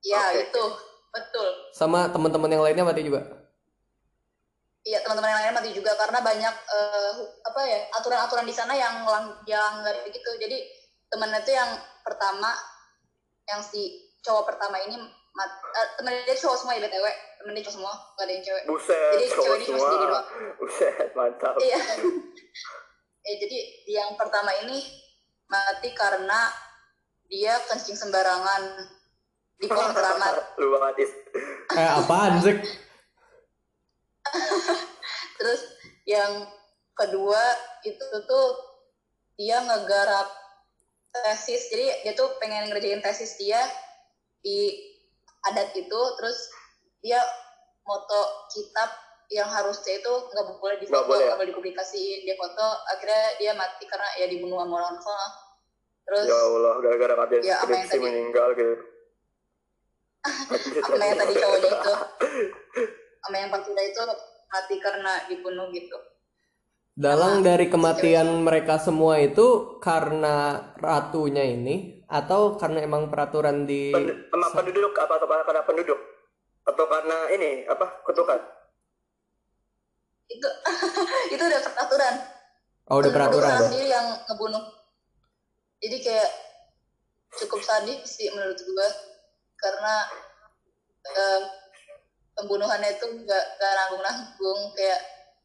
ya 0.00 0.32
Oke. 0.32 0.48
itu 0.48 0.64
betul 1.10 1.48
sama 1.70 2.08
teman-teman 2.08 2.48
yang 2.48 2.64
lainnya 2.64 2.82
mati 2.82 3.04
juga 3.04 3.20
Iya 4.80 5.04
teman-teman 5.04 5.28
yang 5.28 5.40
lain 5.44 5.56
mati 5.60 5.76
juga 5.76 5.92
karena 5.92 6.24
banyak 6.24 6.54
hu- 7.12 7.32
apa 7.44 7.60
ya 7.68 7.84
aturan-aturan 7.92 8.48
di 8.48 8.54
sana 8.56 8.72
yang 8.72 9.04
lang 9.04 9.36
yang 9.44 9.84
nggak 9.84 10.08
gitu. 10.08 10.30
Jadi 10.40 10.56
temennya 11.04 11.44
tuh 11.44 11.52
yang 11.52 11.68
pertama 12.00 12.56
yang 13.44 13.60
si 13.60 14.08
cowok 14.24 14.48
pertama 14.48 14.80
ini 14.80 14.96
mat, 15.36 15.52
eh, 15.76 15.88
temen 16.00 16.16
dia 16.24 16.32
cowok 16.32 16.56
semua 16.56 16.72
ya 16.74 16.88
btw 16.88 17.06
temen 17.36 17.52
dia 17.52 17.64
cowok 17.68 17.76
semua 17.76 17.92
gak 18.16 18.24
ada 18.24 18.32
yang 18.32 18.40
cewek. 18.40 18.62
Buset, 18.64 19.12
Jadi 19.12 19.26
cowok 19.28 19.44
cewek 19.44 19.52
ini 19.52 19.66
cuma 19.68 19.76
semua. 19.76 19.84
sendiri 19.84 20.04
doang. 20.08 20.26
Buset, 20.56 21.08
mantap. 21.12 21.54
Iya. 21.60 21.78
eh 23.28 23.34
jadi 23.36 23.58
yang 23.86 24.10
pertama 24.16 24.48
ini 24.64 24.80
mati 25.50 25.90
karena 25.92 26.48
dia 27.26 27.58
kencing 27.66 27.98
sembarangan 27.98 28.86
di 29.58 29.66
kolam 29.66 29.92
keramat. 29.98 30.54
Lu 30.56 30.78
banget, 30.78 31.10
eh 31.74 31.90
apaan 31.90 32.38
sih 32.40 32.56
Terus 35.40 35.60
yang 36.06 36.46
kedua 36.94 37.40
itu 37.82 38.06
tuh 38.30 38.48
dia 39.34 39.58
ngegarap 39.64 40.28
tesis. 41.10 41.66
Jadi 41.72 42.06
dia 42.06 42.12
tuh 42.14 42.38
pengen 42.38 42.70
ngerjain 42.70 43.02
tesis 43.02 43.34
dia 43.40 43.58
di 44.44 44.78
adat 45.50 45.74
itu. 45.74 46.00
Terus 46.20 46.38
dia 47.00 47.18
moto 47.88 48.46
kitab 48.52 49.09
yang 49.30 49.46
harusnya 49.46 49.94
itu 49.96 50.10
nggak 50.10 50.44
boleh 50.58 50.76
Nggak 50.82 51.04
boleh 51.06 51.22
ya? 51.22 51.26
nggak 51.30 51.38
boleh 51.38 51.50
dipublikasiin. 51.54 52.18
Dia 52.26 52.34
foto, 52.34 52.66
akhirnya 52.90 53.22
dia 53.38 53.52
mati 53.54 53.86
karena 53.86 54.08
ya 54.18 54.26
dibunuh 54.26 54.58
sama 54.58 54.74
orang 54.76 54.98
sana. 54.98 55.28
Terus 56.02 56.26
Ya 56.26 56.34
Allah, 56.36 56.74
gara-gara 56.82 57.14
kalian 57.16 57.40
Ya, 57.40 57.54
apa 57.56 57.70
yang 57.70 57.86
skripsi 57.86 57.94
tadi? 57.94 58.04
meninggal 58.04 58.48
gitu. 58.52 58.74
sama 60.84 61.04
yang 61.06 61.16
tadi 61.16 61.34
cowoknya 61.34 61.70
itu, 61.70 61.92
sama 63.22 63.36
yang 63.38 63.48
pacarnya 63.48 63.84
itu 63.86 64.00
mati 64.50 64.76
karena 64.76 65.12
dibunuh 65.26 65.66
gitu. 65.70 65.96
dalang 66.92 67.40
dari 67.40 67.72
kematian 67.72 68.44
mereka 68.44 68.76
semua 68.76 69.16
itu 69.16 69.78
karena 69.80 70.60
ratunya 70.76 71.48
ini 71.48 72.04
atau 72.04 72.60
karena 72.60 72.84
emang 72.84 73.08
peraturan 73.08 73.64
di 73.64 73.88
Pen- 73.88 74.28
sama 74.28 74.60
penduduk 74.60 74.92
apa 74.98 75.16
atau 75.16 75.24
karena 75.24 75.62
penduduk? 75.64 75.96
Atau 76.68 76.84
karena 76.84 77.16
ini 77.32 77.64
apa 77.64 78.04
kutukan? 78.04 78.36
Itu 80.30 80.48
itu 81.34 81.42
udah 81.42 81.60
peraturan. 81.66 82.14
Oh 82.90 82.98
udah 83.02 83.12
peraturan 83.12 83.58
sendiri 83.66 83.90
yang 83.90 84.06
ngebunuh. 84.26 84.64
Jadi 85.82 85.96
kayak 86.02 86.30
cukup 87.42 87.60
sadis 87.62 88.06
sih 88.06 88.30
menurut 88.30 88.58
gua. 88.58 88.88
Karena 89.60 89.94
eh, 91.04 91.40
pembunuhannya 92.38 92.96
itu 92.96 93.06
nggak 93.26 93.44
nggak 93.58 93.72
nanggung 93.76 94.02
nanggung 94.02 94.60
kayak 94.78 95.00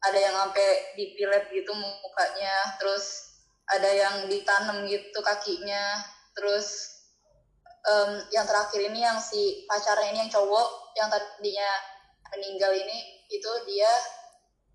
ada 0.06 0.18
yang 0.18 0.34
sampai 0.38 0.94
dipilet 0.94 1.50
gitu 1.50 1.74
mukanya. 1.74 2.78
Terus 2.78 3.34
ada 3.66 3.90
yang 3.90 4.14
ditanam 4.30 4.86
gitu 4.86 5.18
kakinya. 5.22 5.98
Terus 6.36 6.96
em, 7.86 8.10
yang 8.34 8.44
terakhir 8.46 8.80
ini 8.82 9.00
yang 9.02 9.18
si 9.18 9.64
pacarnya 9.66 10.14
ini 10.14 10.18
yang 10.26 10.32
cowok 10.32 10.94
yang 10.98 11.08
tadinya 11.08 11.70
meninggal 12.34 12.72
ini 12.74 13.26
itu 13.30 13.50
dia 13.66 13.90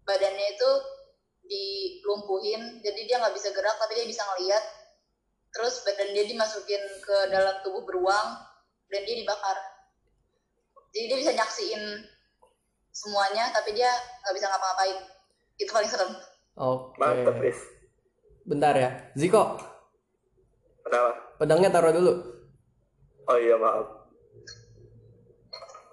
badannya 0.05 0.47
itu 0.57 0.71
dilumpuhin 1.41 2.79
jadi 2.79 3.01
dia 3.09 3.17
nggak 3.19 3.35
bisa 3.35 3.51
gerak 3.51 3.75
tapi 3.77 3.97
dia 3.99 4.07
bisa 4.07 4.23
ngeliat. 4.23 4.63
Terus 5.51 5.83
badan 5.83 6.15
dia 6.15 6.25
dimasukin 6.31 6.83
ke 7.03 7.17
dalam 7.27 7.59
tubuh 7.59 7.83
beruang 7.83 8.27
dan 8.87 9.01
dia 9.03 9.15
dibakar. 9.19 9.57
Jadi 10.95 11.05
dia 11.11 11.17
bisa 11.19 11.31
nyaksiin 11.35 11.83
semuanya 12.91 13.51
tapi 13.51 13.75
dia 13.75 13.91
nggak 14.23 14.35
bisa 14.35 14.47
ngapa-ngapain. 14.47 14.97
Itu 15.59 15.71
paling 15.75 15.91
serem. 15.91 16.11
Oke. 16.55 16.99
Mantap, 16.99 17.39
Is. 17.43 17.59
bentar 18.47 18.75
ya. 18.75 18.89
Ziko. 19.15 19.59
Kenapa? 20.81 21.31
pedangnya 21.39 21.69
taruh 21.73 21.93
dulu. 21.93 22.13
Oh 23.29 23.37
iya, 23.37 23.55
maaf. 23.55 24.01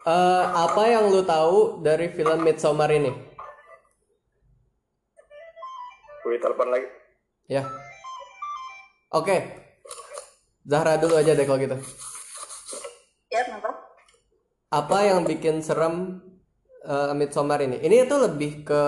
Eh, 0.08 0.44
apa 0.48 0.82
yang 0.88 1.12
lu 1.12 1.20
tahu 1.24 1.84
dari 1.84 2.08
film 2.08 2.40
Midsommar 2.40 2.88
ini 2.88 3.27
Gue 6.28 6.36
telepon 6.36 6.68
lagi. 6.68 6.84
ya. 7.48 7.64
Oke. 9.16 9.48
Zahra 10.68 11.00
dulu 11.00 11.16
aja 11.16 11.32
deh 11.32 11.48
kalau 11.48 11.56
gitu. 11.56 11.72
Ya 13.32 13.48
kenapa? 13.48 13.72
Apa 14.68 15.08
yang 15.08 15.24
bikin 15.24 15.64
serem 15.64 16.20
eh, 16.84 17.16
Midsommar 17.16 17.64
ini? 17.64 17.80
Ini 17.80 18.04
tuh 18.04 18.28
lebih 18.28 18.60
ke 18.60 18.84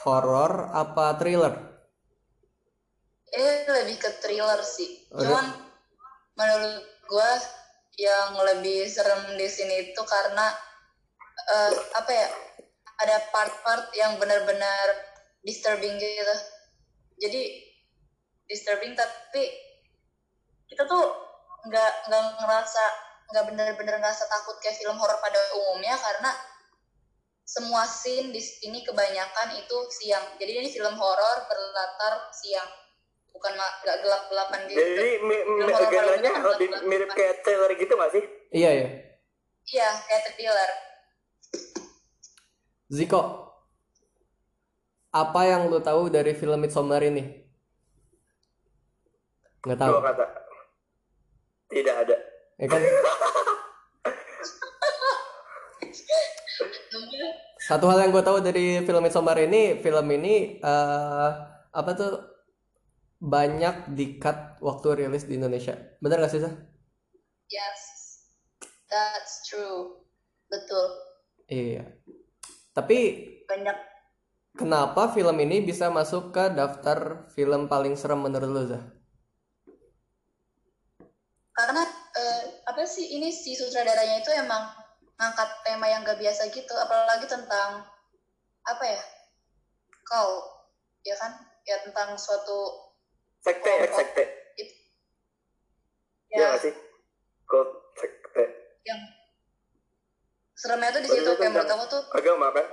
horor 0.00 0.72
apa 0.72 1.20
thriller? 1.20 1.52
Ini 3.28 3.68
lebih 3.68 4.00
ke 4.00 4.08
thriller 4.24 4.64
sih. 4.64 5.04
Oh, 5.12 5.20
cuman 5.20 5.44
menurut 6.40 6.88
gua 7.04 7.36
yang 8.00 8.32
lebih 8.40 8.88
serem 8.88 9.36
di 9.36 9.44
sini 9.44 9.92
itu 9.92 10.00
karena 10.08 10.56
eh, 11.52 11.72
apa 12.00 12.08
ya 12.16 12.28
ada 13.04 13.20
part-part 13.28 13.92
yang 13.92 14.16
benar-benar 14.16 15.12
disturbing 15.44 16.00
gitu. 16.00 16.36
Jadi 17.20 17.42
disturbing 18.48 18.96
tapi 18.96 19.44
kita 20.66 20.88
tuh 20.88 21.04
nggak 21.68 21.92
nggak 22.08 22.24
ngerasa 22.42 22.84
nggak 23.32 23.44
benar-benar 23.52 23.96
ngerasa 24.00 24.24
takut 24.28 24.56
kayak 24.60 24.76
film 24.76 24.96
horor 25.00 25.16
pada 25.20 25.40
umumnya 25.56 25.96
karena 25.96 26.32
semua 27.44 27.84
scene 27.84 28.32
di 28.32 28.40
sini 28.40 28.80
kebanyakan 28.80 29.60
itu 29.60 29.76
siang. 29.92 30.24
Jadi 30.40 30.64
ini 30.64 30.68
film 30.72 30.96
horor 30.96 31.44
berlatar 31.44 32.32
siang. 32.32 32.68
Bukan 33.28 33.52
nggak 33.52 33.96
gelap-gelapan 34.00 34.60
gitu. 34.72 34.80
Jadi 34.80 35.12
mi- 35.20 35.44
genrenya 35.92 36.32
mirip 36.88 37.10
kayak 37.12 37.44
trailer 37.44 37.70
gitu 37.76 37.92
gak 37.94 38.12
sih? 38.16 38.24
iya 38.54 38.70
ya 38.70 38.88
iya 39.66 39.88
kayak 40.06 40.38
thriller. 40.38 40.70
Ziko 42.92 43.43
apa 45.14 45.40
yang 45.46 45.70
lu 45.70 45.78
tahu 45.78 46.10
dari 46.10 46.34
film 46.34 46.58
Midsommar 46.58 46.98
ini 47.06 47.22
nggak 49.62 49.78
tahu 49.78 49.92
Dua 49.94 50.02
kata. 50.10 50.26
Tidak 51.70 51.94
ada. 51.94 52.16
ya 52.60 52.66
kan 52.70 52.82
satu 57.64 57.88
hal 57.88 58.04
yang 58.04 58.12
gue 58.12 58.20
tahu 58.20 58.44
dari 58.44 58.84
film 58.84 59.00
Midsommar 59.00 59.40
ini 59.40 59.80
film 59.80 60.04
ini 60.12 60.60
eh, 60.60 61.30
apa 61.72 61.90
tuh 61.96 62.34
banyak 63.24 63.96
di-cut 63.96 64.60
waktu 64.60 65.06
rilis 65.06 65.24
di 65.24 65.40
Indonesia. 65.40 65.72
Bener 65.96 66.20
gak 66.20 66.28
sih, 66.28 66.44
Zah? 66.44 66.52
Yes, 67.48 67.80
that's 68.84 69.48
true. 69.48 70.04
Betul. 70.52 70.86
Iya. 71.48 71.88
Tapi 72.76 72.98
Banyak 73.48 73.93
kenapa 74.54 75.10
film 75.12 75.36
ini 75.42 75.62
bisa 75.62 75.90
masuk 75.90 76.30
ke 76.30 76.54
daftar 76.54 77.28
film 77.34 77.66
paling 77.66 77.98
serem 77.98 78.22
menurut 78.22 78.50
lo, 78.50 78.62
Zah? 78.66 78.84
karena 81.54 81.86
eh, 82.18 82.42
apa 82.66 82.82
sih 82.82 83.14
ini 83.14 83.30
si 83.30 83.54
sutradaranya 83.54 84.18
itu 84.18 84.30
emang 84.34 84.74
ngangkat 85.14 85.62
tema 85.62 85.86
yang 85.86 86.02
gak 86.02 86.18
biasa 86.18 86.50
gitu, 86.50 86.74
apalagi 86.74 87.30
tentang 87.30 87.86
apa 88.66 88.84
ya? 88.84 89.02
Kau, 90.02 90.42
ya 91.06 91.14
kan? 91.14 91.30
Ya 91.62 91.78
tentang 91.86 92.18
suatu 92.18 92.84
sekte 93.44 93.68
ya 93.68 93.88
sekte 93.92 94.24
iya 96.32 96.48
ya 96.48 96.48
sih 96.56 96.72
kok 97.44 97.66
sekte 97.92 98.44
yang 98.88 99.00
seremnya 100.56 100.96
tuh 100.96 101.00
di 101.04 101.08
situ 101.12 101.20
itu 101.28 101.32
kayak 101.36 101.52
menurut 101.52 101.72
aku 101.76 101.84
tuh 101.92 102.02
agama 102.16 102.48
kan 102.56 102.66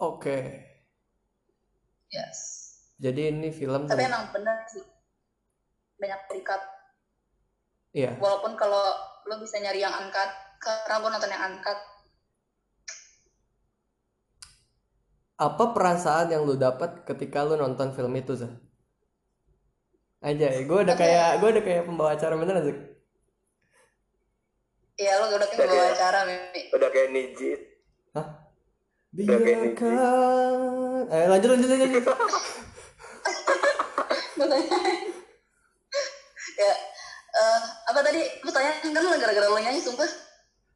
Oke. 0.00 0.38
yes. 2.08 2.38
Jadi 2.96 3.30
ini 3.30 3.48
film 3.48 3.84
Tapi 3.84 4.02
emang 4.02 4.28
bener 4.28 4.64
sih 4.66 4.82
banyak 5.96 6.20
terikat. 6.26 6.60
Iya. 7.92 8.16
Walaupun 8.16 8.56
kalau 8.56 8.80
lo 9.24 9.34
bisa 9.38 9.56
nyari 9.56 9.78
yang 9.78 9.92
angkat, 9.92 10.28
karena 10.58 10.96
gue 10.98 11.10
nonton 11.10 11.30
yang 11.30 11.44
angkat, 11.46 11.78
Apa 15.36 15.72
perasaan 15.72 16.28
yang 16.28 16.44
lu 16.44 16.52
dapat 16.54 17.00
ketika 17.02 17.40
lu 17.40 17.56
nonton 17.56 17.96
film 17.96 18.12
itu, 18.12 18.36
Zah? 18.36 18.52
Aja, 20.20 20.52
gue 20.52 20.78
udah 20.84 20.92
Apa 20.92 21.00
kayak 21.00 21.28
gue 21.40 21.48
udah 21.48 21.64
kayak 21.64 21.82
pembawa 21.88 22.12
acara 22.12 22.36
beneran, 22.36 22.60
Zah. 22.62 22.78
ya 25.00 25.16
lo 25.16 25.32
udah 25.32 25.48
kayak 25.48 25.56
Udah 25.56 25.64
bawa 25.66 25.80
kayak- 25.80 25.96
acara, 25.96 26.18
Mimi. 26.28 26.60
udah 26.68 26.88
kayak 26.92 27.08
nijit 27.08 27.60
Hah? 28.12 28.26
Biarkan. 29.10 31.10
Eh, 31.10 31.26
lanjut, 31.26 31.48
lanjut, 31.50 31.68
lanjut. 31.68 31.90
lanjut. 31.90 32.06
Ya, 36.60 36.76
eh, 37.32 37.60
apa 37.88 38.04
tadi? 38.04 38.20
Lu 38.44 38.52
tanya 38.52 38.68
kan 38.84 38.92
lo 38.92 39.16
gara-gara 39.16 39.48
lo 39.48 39.56
nyanyi, 39.56 39.80
sumpah. 39.80 40.04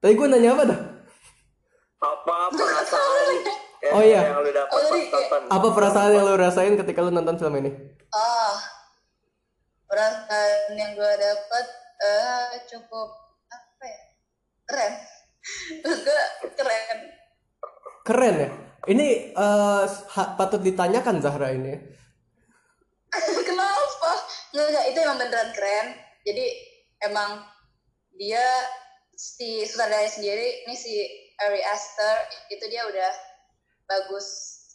Tadi 0.00 0.16
gue 0.16 0.26
nanya 0.32 0.56
apa 0.56 0.64
dah? 0.64 0.80
apa 2.04 2.36
perasaan 2.52 3.24
yang, 3.32 3.44
Oh, 3.92 4.00
iya. 4.00 4.32
dapat 4.32 4.72
Oh, 4.72 4.80
jadi 4.96 5.08
Apa 5.52 5.68
perasaan 5.76 6.12
yang 6.16 6.24
lu 6.24 6.36
rasain 6.40 6.72
ketika 6.76 7.04
lu 7.04 7.12
nonton 7.12 7.36
film 7.36 7.52
ini? 7.60 7.70
Oh, 8.16 8.54
perasaan 9.88 10.72
yang 10.72 10.96
gue 10.96 11.12
dapet 11.20 11.66
eh 12.00 12.64
cukup 12.68 13.08
apa 13.52 13.84
ya? 13.84 14.00
Keren. 14.64 14.92
Terus 15.84 15.98
gue 16.00 16.20
keren. 16.56 16.98
Keren 18.04 18.36
ya. 18.36 18.50
Ini 18.84 19.32
ha- 19.32 20.32
patut 20.36 20.60
ditanyakan 20.60 21.24
Zahra 21.24 21.56
ini. 21.56 21.72
Kenapa? 23.48 24.12
Nggak, 24.52 24.66
nggak, 24.70 24.84
itu 24.92 24.98
emang 25.00 25.18
beneran 25.18 25.50
keren. 25.56 25.86
Jadi 26.24 26.44
emang 27.00 27.30
dia 28.14 28.44
si 29.14 29.64
sutradaranya 29.66 30.10
sendiri, 30.10 30.66
ini 30.66 30.74
si 30.76 30.94
Ari 31.42 31.62
Aster, 31.64 32.28
itu 32.50 32.64
dia 32.70 32.86
udah 32.86 33.10
bagus 33.88 34.26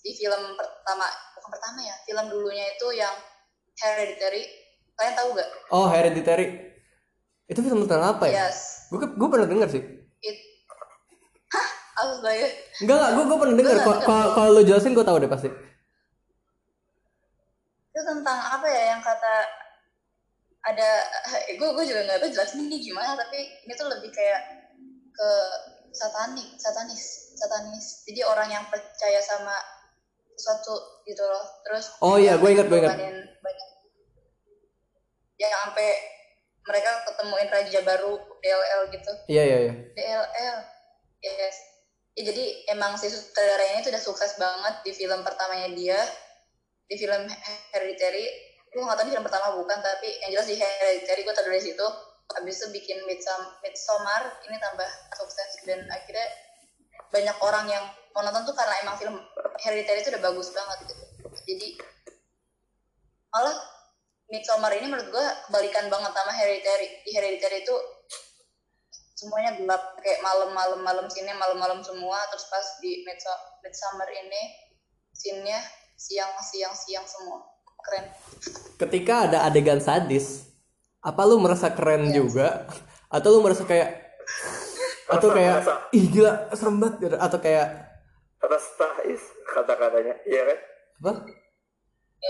di 0.03 0.15
film 0.15 0.55
pertama, 0.55 1.07
bukan 1.35 1.49
pertama 1.51 1.79
ya, 1.83 1.95
film 2.07 2.25
dulunya 2.31 2.65
itu 2.75 2.87
yang 2.95 3.15
Hereditary. 3.79 4.43
Kalian 4.99 5.15
tahu 5.15 5.27
gak? 5.39 5.49
Oh, 5.71 5.87
Hereditary. 5.87 6.75
Itu 7.47 7.63
film 7.63 7.87
tentang 7.87 8.15
apa 8.15 8.27
ya? 8.27 8.51
Yes. 8.51 8.91
Gue 8.91 9.07
gue 9.07 9.27
pernah 9.31 9.47
denger 9.47 9.69
sih. 9.71 9.83
It... 10.19 10.37
Astaga. 11.99 12.47
Enggak 12.79 12.95
enggak, 12.95 13.11
gue 13.11 13.23
gue 13.25 13.37
pernah 13.37 13.55
denger. 13.55 13.75
Gua 13.81 13.95
Kalau 14.31 14.49
lu 14.51 14.61
jelasin 14.63 14.93
gue 14.93 15.03
tahu 15.03 15.17
deh 15.17 15.27
pasti. 15.27 15.49
itu 17.89 18.07
tentang 18.07 18.39
apa 18.39 18.63
ya 18.63 18.95
yang 18.95 19.01
kata 19.03 19.33
ada 20.61 20.89
gue 21.49 21.69
gue 21.69 21.83
juga 21.83 22.01
nggak 22.01 22.19
tahu 22.21 22.31
jelasin 22.31 22.63
ini 22.63 22.79
gimana 22.79 23.11
tapi 23.13 23.35
ini 23.59 23.73
tuh 23.73 23.91
lebih 23.91 24.07
kayak 24.07 24.39
ke 25.09 25.29
satanik 25.91 26.47
satanis 26.55 27.03
satanis 27.35 28.07
jadi 28.07 28.23
orang 28.23 28.47
yang 28.47 28.63
percaya 28.67 29.19
sama 29.19 29.51
sesuatu 30.31 30.79
gitu 31.03 31.19
loh 31.19 31.43
terus 31.67 31.91
Oh 31.99 32.15
iya, 32.15 32.39
gua 32.39 32.55
ingat, 32.55 32.71
gua 32.71 32.79
ingat. 32.79 32.95
ngorbanin 32.95 33.17
banyak 33.43 33.69
ya 35.35 35.47
sampai 35.59 35.87
mereka 36.63 36.91
ketemuin 37.03 37.49
raja 37.49 37.79
baru 37.83 38.11
DLL 38.39 38.81
gitu 38.95 39.11
Iya 39.27 39.43
iya 39.43 39.57
iya. 39.59 39.73
DLL 39.91 40.57
yes 41.19 41.57
ya, 42.19 42.23
jadi 42.35 42.45
emang 42.75 42.99
si 42.99 43.07
sutradaranya 43.07 43.79
itu 43.79 43.89
udah 43.95 44.03
sukses 44.03 44.35
banget 44.35 44.75
di 44.83 44.91
film 44.91 45.23
pertamanya 45.23 45.71
dia 45.71 45.99
di 46.91 46.99
film 46.99 47.23
Hereditary 47.71 48.27
gue 48.69 48.83
nggak 48.83 48.97
tahu 48.99 49.07
di 49.07 49.13
film 49.15 49.25
pertama 49.25 49.55
bukan 49.55 49.79
tapi 49.79 50.09
yang 50.27 50.35
jelas 50.35 50.47
di 50.51 50.59
Hereditary 50.59 51.23
gue 51.23 51.33
tahu 51.33 51.47
dari 51.47 51.63
situ 51.63 51.87
habis 52.37 52.61
itu 52.61 52.67
bikin 52.69 52.97
Midsommar 53.09 54.21
ini 54.45 54.57
tambah 54.61 54.89
sukses. 55.17 55.65
Dan 55.65 55.89
akhirnya 55.89 56.27
banyak 57.09 57.37
orang 57.41 57.65
yang 57.69 57.85
mau 58.13 58.21
nonton 58.21 58.45
tuh 58.45 58.55
karena 58.57 58.75
emang 58.85 58.95
film 59.01 59.15
Hereditary 59.57 60.05
itu 60.05 60.09
udah 60.13 60.23
bagus 60.29 60.53
banget 60.53 60.77
gitu. 60.85 61.05
Jadi 61.49 61.69
malah 63.33 63.57
Midsommar 64.29 64.73
ini 64.77 64.85
menurut 64.93 65.09
gue 65.09 65.25
kebalikan 65.49 65.89
banget 65.89 66.11
sama 66.13 66.31
Hereditary 66.33 66.87
di 67.01 67.11
Hereditary 67.17 67.65
itu 67.65 67.75
semuanya 69.19 69.51
gelap 69.53 69.99
kayak 69.99 70.23
malam-malam 70.23 70.79
malam 70.79 71.05
sini 71.11 71.27
malam-malam 71.35 71.83
semua 71.83 72.23
terus 72.31 72.47
pas 72.47 72.63
di 72.79 73.03
Midsummer 73.03 74.07
ini 74.07 74.43
scene-nya 75.11 75.59
siang 75.93 76.31
siang 76.39 76.71
siang 76.71 77.03
semua 77.03 77.43
keren 77.83 78.07
Ketika 78.79 79.27
ada 79.27 79.43
adegan 79.43 79.83
sadis, 79.83 80.47
apa 80.99 81.27
lu 81.27 81.35
merasa 81.35 81.67
keren 81.69 82.07
Yes. 82.07 82.15
juga? 82.15 82.47
Atau 83.11 83.35
lu 83.35 83.43
merasa 83.43 83.67
kayak 83.67 84.07
atau 85.09 85.33
kayak 85.33 85.59
rasa. 85.59 85.75
ih 85.91 86.05
gila 86.07 86.47
serem 86.53 86.77
banget 86.77 86.95
gitu. 87.01 87.17
atau 87.17 87.39
kayak 87.41 87.67
restah 88.39 88.95
is 89.03 89.19
kata-katanya 89.43 90.15
iya 90.23 90.41
kan 90.45 90.59
apa? 91.01 91.11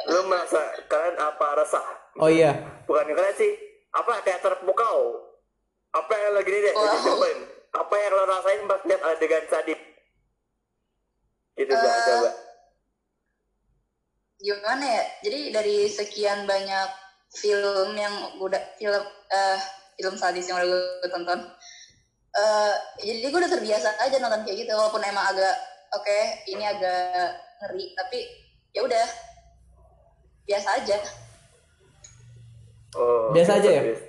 lu 0.07 0.21
merasa 0.25 0.57
kalian 0.87 1.17
apa 1.19 1.45
resah 1.59 1.85
Oh 2.17 2.31
iya. 2.31 2.55
bukan 2.87 3.03
kalian 3.11 3.35
sih 3.35 3.51
apa 3.91 4.23
kayak 4.23 4.39
terpukau 4.39 5.11
apa 5.89 6.13
yang 6.13 6.33
lagi 6.37 6.49
ini 6.53 6.59
deh 6.61 6.73
Wow. 6.73 7.01
cobain 7.01 7.39
apa 7.69 7.93
yang 7.97 8.11
lo 8.13 8.23
rasain 8.25 8.61
pas 8.65 8.81
lihat 8.85 9.01
adegan 9.05 9.45
sadis 9.49 9.79
itu 11.59 11.71
Eh, 11.71 11.77
uh, 11.77 12.01
coba 12.07 12.29
gimana 14.39 14.85
ya 14.87 15.03
jadi 15.19 15.39
dari 15.51 15.77
sekian 15.91 16.47
banyak 16.47 16.87
film 17.35 17.91
yang 17.93 18.15
udah 18.39 18.61
film 18.79 19.03
eh 19.29 19.59
film 19.99 20.15
sadis 20.15 20.47
yang 20.47 20.57
udah 20.63 20.67
gue 21.03 21.09
tonton 21.11 21.39
eh 22.33 22.73
jadi 23.03 23.27
gue 23.27 23.39
udah 23.43 23.51
terbiasa 23.51 23.99
aja 23.99 24.15
nonton 24.17 24.47
kayak 24.47 24.63
gitu 24.63 24.71
walaupun 24.71 25.03
emang 25.03 25.25
agak 25.27 25.55
oke 25.91 26.19
ini 26.47 26.63
agak 26.63 27.35
ngeri 27.59 27.91
tapi 27.99 28.19
ya 28.71 28.81
udah 28.85 29.05
biasa 30.47 30.69
aja 30.81 30.97
oh, 32.95 33.29
Biasa 33.35 33.51
aja 33.61 33.69
ya? 33.69 33.81
sadis. 33.83 34.01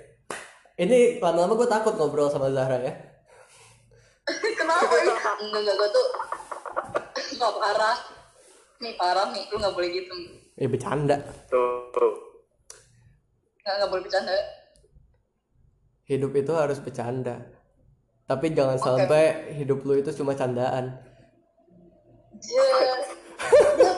Ini 0.81 1.21
lama-lama 1.21 1.53
gue 1.53 1.69
takut 1.69 1.93
ngobrol 1.93 2.25
sama 2.25 2.49
Zahra 2.49 2.81
ya. 2.81 2.93
kenapa 4.59 4.93
ya 4.97 5.13
enggak 5.41 5.61
enggak 5.61 5.75
gue 5.77 5.89
tuh 5.89 6.07
nggak 7.37 7.53
parah 7.57 7.97
nih 8.77 8.93
parah 8.97 9.25
nih 9.33 9.43
lu 9.49 9.57
nggak 9.57 9.73
boleh 9.73 9.89
gitu 9.89 10.13
Ya 10.57 10.67
bercanda. 10.69 11.17
tuh, 11.49 12.13
nggak 13.65 13.73
nggak 13.81 13.89
boleh 13.89 14.03
bercanda 14.05 14.33
Hidup 16.05 16.35
itu 16.35 16.51
harus 16.51 16.75
bercanda. 16.83 17.39
Tapi 18.27 18.51
jangan 18.51 18.75
sampai 18.75 19.55
hidup 19.55 19.79
lu 19.87 19.95
itu 19.95 20.11
cuma 20.11 20.35
candaan. 20.35 20.91
Ya. 22.41 22.95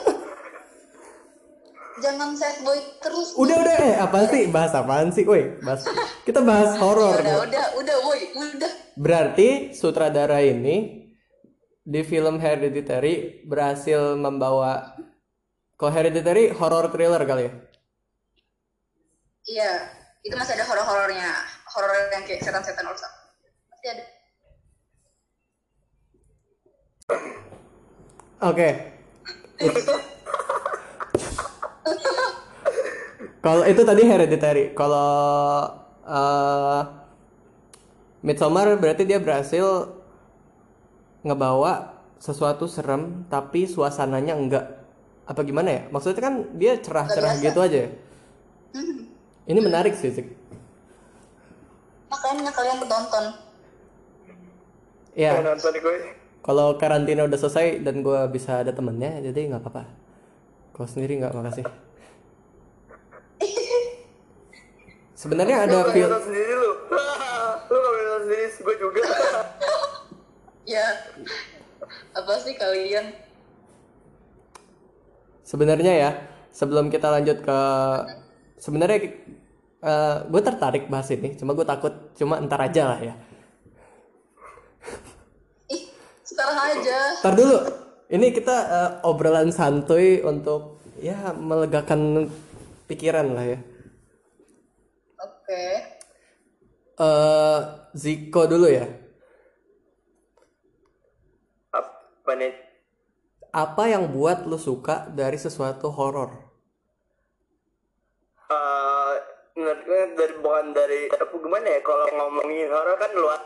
jangan 2.02 2.34
sad 2.34 2.62
boy 2.62 2.78
terus 2.98 3.34
Udah 3.38 3.56
udah. 3.60 3.76
Eh 3.78 3.94
apa 3.98 4.26
sih? 4.26 4.50
Bahas 4.50 4.74
apaan 4.74 5.14
sih? 5.14 5.22
Woi, 5.22 5.58
bahas. 5.62 5.86
Kita 6.26 6.42
bahas 6.42 6.74
horor. 6.82 7.18
udah 7.20 7.46
udah 7.46 7.66
udah 7.78 7.96
woi 8.02 8.20
udah. 8.34 8.72
Berarti 8.94 9.70
sutradara 9.74 10.42
ini 10.42 11.06
di 11.84 12.00
film 12.02 12.40
Hereditary 12.40 13.44
berhasil 13.44 14.16
membawa 14.16 14.96
kalau 15.76 15.92
Hereditary 15.92 16.48
horror 16.50 16.88
thriller 16.88 17.20
kali 17.22 17.44
ya? 17.44 17.52
iya 19.44 19.92
itu 20.24 20.32
masih 20.40 20.56
ada 20.56 20.64
horor 20.64 20.88
horornya 20.88 21.28
horor 21.68 21.92
yang 22.08 22.24
kayak 22.24 22.40
setan 22.40 22.64
setan 22.64 22.88
ursa 22.88 23.04
masih 23.68 23.88
ada. 23.92 24.04
Oke, 28.40 28.68
Kalau 33.44 33.64
itu 33.68 33.82
tadi 33.84 34.02
hereditary. 34.08 34.72
Kalau 34.72 35.12
uh, 36.08 36.80
Midsommar 38.24 38.72
berarti 38.80 39.04
dia 39.04 39.20
berhasil 39.20 39.92
ngebawa 41.20 42.00
sesuatu 42.16 42.64
serem 42.64 43.28
tapi 43.28 43.68
suasananya 43.68 44.32
enggak. 44.32 44.66
Apa 45.28 45.44
gimana 45.44 45.68
ya? 45.68 45.82
Maksudnya 45.92 46.20
kan 46.24 46.34
dia 46.56 46.80
cerah-cerah 46.80 47.36
gitu 47.44 47.60
aja. 47.60 47.78
ya? 47.84 47.90
Ini 49.44 49.60
menarik 49.60 49.92
sih, 49.92 50.08
Zik. 50.08 50.32
Makanya 52.08 52.48
kalian 52.48 52.80
tonton. 52.88 53.24
Iya. 55.12 55.44
Gue. 55.60 55.96
Kalau 56.44 56.76
karantina 56.80 57.24
udah 57.28 57.38
selesai 57.40 57.80
dan 57.84 58.00
gue 58.00 58.20
bisa 58.32 58.64
ada 58.64 58.72
temennya, 58.72 59.20
jadi 59.20 59.52
nggak 59.52 59.62
apa-apa. 59.64 60.03
Kalau 60.74 60.88
sendiri 60.90 61.22
nggak, 61.22 61.32
makasih. 61.38 61.64
Sebenarnya 65.14 65.64
ada 65.64 65.86
Lu 65.86 65.94
film. 65.94 66.10
nonton 66.10 66.24
sendiri 66.26 66.52
lu. 66.58 66.70
lu 67.70 67.78
nonton 67.78 68.20
sendiri, 68.26 68.44
gue 68.50 68.76
juga. 68.82 69.02
Ya. 70.64 70.80
Apa 72.16 72.40
sih 72.40 72.56
kalian? 72.56 73.12
Sebenarnya 75.44 75.92
ya, 75.92 76.10
sebelum 76.56 76.88
kita 76.88 77.12
lanjut 77.12 77.44
ke 77.44 77.60
sebenarnya 78.56 79.12
gue 80.24 80.40
tertarik 80.40 80.88
bahas 80.88 81.12
ini, 81.12 81.36
cuma 81.36 81.52
gue 81.52 81.68
takut 81.68 81.92
cuma 82.16 82.40
entar 82.40 82.56
aja 82.64 82.96
lah 82.96 83.00
ya. 83.04 83.14
Ih, 85.68 85.92
sekarang 86.24 86.56
aja. 86.56 86.98
Ntar 87.20 87.34
dulu, 87.36 87.58
ini 88.12 88.26
kita 88.32 88.56
eh, 88.68 88.90
obrolan 89.08 89.48
santuy 89.48 90.20
untuk 90.20 90.82
ya 91.00 91.32
melegakan 91.32 92.28
pikiran 92.84 93.32
lah 93.32 93.46
ya. 93.56 93.58
Oke. 95.20 95.64
eh 96.94 97.60
Ziko 97.94 98.46
dulu 98.46 98.68
ya. 98.68 98.86
Apa 101.72 102.32
nih? 102.36 102.52
Apa 103.54 103.86
yang 103.86 104.10
buat 104.10 104.44
lu 104.50 104.58
suka 104.58 105.06
dari 105.14 105.38
sesuatu 105.38 105.90
horor? 105.94 106.32
Eh, 108.50 109.12
menurut 109.56 109.80
gue 109.86 110.00
dari 110.18 110.34
bukan 110.42 110.66
dari 110.74 111.00
apa 111.08 111.34
gimana 111.38 111.66
ya 111.68 111.80
kalau 111.80 112.06
ngomongin 112.10 112.68
horor 112.68 112.96
kan 113.00 113.12
luas. 113.16 113.42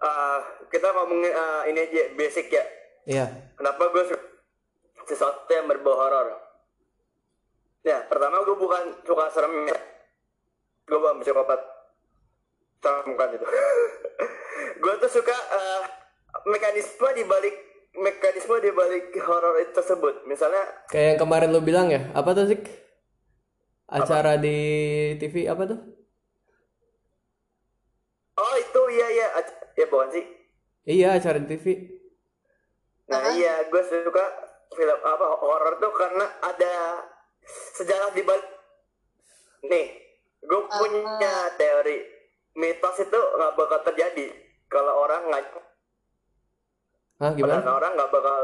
Eh, 0.00 0.38
kita 0.70 0.88
ngomongin 0.94 1.32
eh, 1.32 1.62
ini 1.74 1.80
aja 1.84 2.02
basic 2.16 2.48
ya. 2.52 2.79
Iya. 3.08 3.26
Kenapa 3.56 3.82
gue 3.92 4.02
suka 4.08 4.24
sesuatu 5.08 5.50
yang 5.52 5.66
berbau 5.68 5.96
horor? 5.96 6.36
Ya, 7.80 8.04
pertama 8.04 8.44
gue 8.44 8.56
bukan 8.56 9.00
suka 9.04 9.32
serem 9.32 9.68
ya. 9.68 9.78
Gue 10.84 10.98
bukan 11.00 11.24
psikopat. 11.24 11.60
Serem 12.80 13.16
kan 13.16 13.28
itu. 13.32 13.46
gue 14.82 14.94
tuh 15.00 15.10
suka 15.20 15.36
eh, 15.36 15.82
mekanisme 16.48 17.08
di 17.16 17.24
balik 17.24 17.56
mekanisme 17.96 18.56
di 18.62 18.70
balik 18.72 19.16
horor 19.24 19.60
itu 19.60 19.72
tersebut. 19.72 20.28
Misalnya 20.28 20.62
Kayak 20.92 21.16
yang 21.16 21.18
kemarin 21.24 21.50
lu 21.52 21.60
bilang 21.64 21.88
ya, 21.88 22.12
apa 22.12 22.36
tuh 22.36 22.48
Zik? 22.48 22.64
Acara 23.90 24.38
di 24.38 24.58
TV 25.18 25.50
apa 25.50 25.66
tuh? 25.66 25.80
oh 28.40 28.54
itu 28.56 28.80
iya 28.96 29.06
iya 29.12 29.26
ya 29.76 29.86
bukan 29.90 30.08
sih. 30.16 30.24
Iya, 30.88 31.20
acara 31.20 31.36
di 31.42 31.48
TV. 31.50 31.66
Nah 33.10 33.34
iya, 33.34 33.66
gue 33.66 33.82
suka 33.82 34.24
film 34.70 34.98
apa 35.02 35.26
horor 35.42 35.82
tuh 35.82 35.92
karena 35.98 36.26
ada 36.46 36.74
sejarah 37.74 38.14
di 38.14 38.22
balik. 38.22 38.46
Nih, 39.66 39.86
gue 40.38 40.60
punya 40.70 41.34
teori 41.58 41.98
mitos 42.54 43.02
itu 43.02 43.18
nggak 43.18 43.54
bakal 43.58 43.78
terjadi 43.90 44.30
kalau 44.70 45.06
orang 45.06 45.26
nggak 45.26 45.44
Hah, 47.20 47.30
gimana? 47.36 47.66
orang 47.66 47.92
nggak 47.98 48.10
bakal 48.14 48.38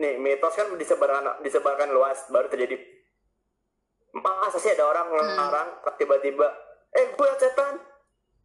nih 0.00 0.14
mitos 0.16 0.54
kan 0.54 0.70
disebarkan 0.78 1.42
disebarkan 1.42 1.90
luas 1.90 2.30
baru 2.30 2.46
terjadi. 2.46 2.78
Masa 4.16 4.56
sih 4.56 4.72
ada 4.72 4.86
orang 4.86 5.12
ngelarang 5.12 5.68
tiba-tiba, 6.00 6.48
eh 6.96 7.12
gue 7.12 7.28
setan, 7.36 7.76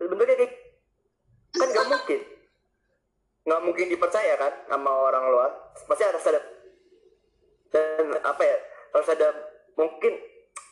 bentuknya 0.01 0.35
kayak 0.35 0.51
kan 1.55 1.67
nggak 1.69 1.87
mungkin 1.93 2.21
nggak 3.41 3.61
mungkin 3.61 3.85
dipercaya 3.87 4.33
kan 4.35 4.53
sama 4.65 4.91
orang 4.91 5.25
luar 5.27 5.49
pasti 5.83 6.03
harus 6.03 6.23
ada 6.23 6.41
dan 7.69 8.05
apa 8.21 8.41
ya 8.41 8.57
harus 8.91 9.09
ada 9.09 9.27
mungkin 9.73 10.13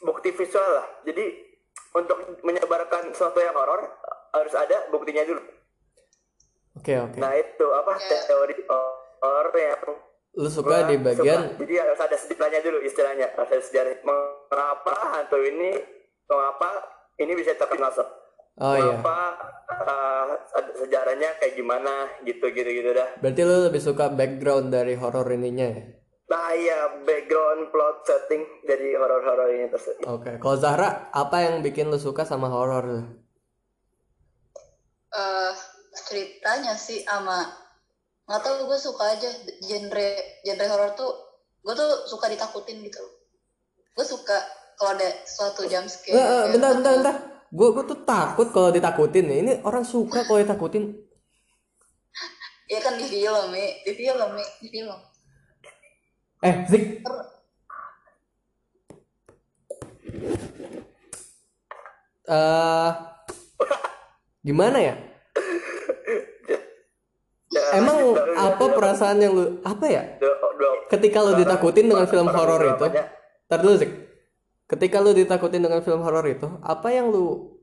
bukti 0.01 0.29
visual 0.29 0.69
lah 0.75 0.87
jadi 1.01 1.25
untuk 1.91 2.13
menyebarkan 2.41 3.09
sesuatu 3.09 3.39
yang 3.39 3.55
horor 3.55 3.89
harus 4.29 4.53
ada 4.53 4.85
buktinya 4.89 5.25
dulu 5.25 5.41
Oke, 6.77 6.93
oke. 6.95 7.17
nah 7.17 7.33
itu 7.33 7.65
apa 7.65 7.93
Ya. 7.99 8.19
teori 8.23 8.55
horor 9.19 9.49
yang 9.51 9.81
Lu 10.37 10.47
suka 10.47 10.85
di 10.85 10.95
bagian 10.95 11.41
suka. 11.49 11.59
jadi 11.59 11.73
harus 11.81 11.99
ada 11.99 12.15
sejarahnya 12.15 12.59
dulu 12.61 12.77
istilahnya 12.79 13.27
harus 13.33 13.49
ada 13.49 13.63
sejarah 13.65 13.97
mengapa 13.99 14.93
hantu 15.11 15.41
ini 15.41 15.73
mengapa 16.23 16.69
ini 17.17 17.33
bisa 17.33 17.57
terkenal 17.57 17.89
Oh 18.59 18.75
iya. 18.75 18.99
mengapa 18.99 19.19
uh, 19.71 20.23
ada 20.51 20.71
sejarahnya 20.75 21.29
kayak 21.39 21.55
gimana 21.55 22.11
gitu 22.21 22.51
gitu 22.51 22.67
gitu 22.67 22.91
dah 22.91 23.07
Berarti 23.17 23.41
lu 23.41 23.55
lebih 23.65 23.79
suka 23.79 24.11
background 24.11 24.69
dari 24.69 24.93
horor 24.93 25.27
ininya 25.29 25.67
ya? 25.67 25.81
nah 26.29 26.53
iya 26.53 26.77
background 27.01 27.73
plot 27.73 28.05
setting 28.05 28.45
dari 28.61 28.93
horor-horor 28.93 29.49
ini 29.49 29.65
tersebut 29.65 30.05
Oke. 30.05 30.37
Kalau 30.37 30.55
Zahra, 30.55 31.09
apa 31.09 31.41
yang 31.41 31.65
bikin 31.65 31.89
lu 31.89 31.97
suka 31.97 32.21
sama 32.21 32.45
horor? 32.47 32.85
eh 35.09 35.53
ceritanya 36.05 36.77
sih 36.77 37.01
sama 37.01 37.49
nggak 38.29 38.41
tahu 38.45 38.69
gue 38.69 38.77
suka 38.77 39.09
aja 39.09 39.25
genre 39.57 40.09
genre 40.45 40.65
horor 40.69 40.91
tuh 40.93 41.11
gue 41.65 41.73
tuh 41.73 41.91
suka 42.05 42.29
ditakutin 42.29 42.77
gitu 42.85 43.01
gue 43.97 44.05
suka 44.05 44.37
kalau 44.77 44.93
ada 44.93 45.09
suatu 45.25 45.65
jam 45.65 45.89
scare 45.89 46.13
Eh, 46.13 46.21
eh, 46.21 46.43
bentar, 46.53 46.77
bentar, 46.77 46.93
bentar. 47.01 47.15
Gue 47.49 47.73
gue 47.73 47.83
tuh 47.89 47.99
takut 48.05 48.47
kalau 48.53 48.69
ditakutin 48.69 49.25
nih. 49.25 49.37
Ini 49.41 49.53
orang 49.65 49.81
suka 49.81 50.25
kalau 50.25 50.39
ditakutin. 50.41 50.93
ya 52.69 52.77
kan 52.85 52.93
di 53.01 53.05
film 53.09 53.49
mi 53.49 53.65
di 53.81 53.91
film 53.97 54.29
mi 54.37 54.45
di 54.61 54.69
film 54.69 54.93
Eh, 56.39 56.55
Zik. 56.69 57.03
Eh, 62.29 62.89
gimana 64.45 64.77
ya? 64.77 64.95
Emang 67.73 67.97
apa 68.37 68.65
perasaan 68.71 69.19
yang 69.19 69.33
lu 69.33 69.45
apa 69.65 69.85
ya? 69.89 70.03
Ketika 70.87 71.25
lu 71.25 71.35
ditakutin 71.35 71.89
dengan 71.89 72.05
film 72.05 72.29
horor 72.29 72.61
itu, 72.77 72.85
dulu 73.49 73.75
Zik. 73.75 73.91
Ketika 74.69 75.01
lu 75.01 75.17
ditakutin 75.17 75.65
dengan 75.65 75.81
film 75.81 76.05
horor 76.05 76.25
itu, 76.29 76.45
apa 76.61 76.93
yang 76.93 77.09
lu 77.09 77.57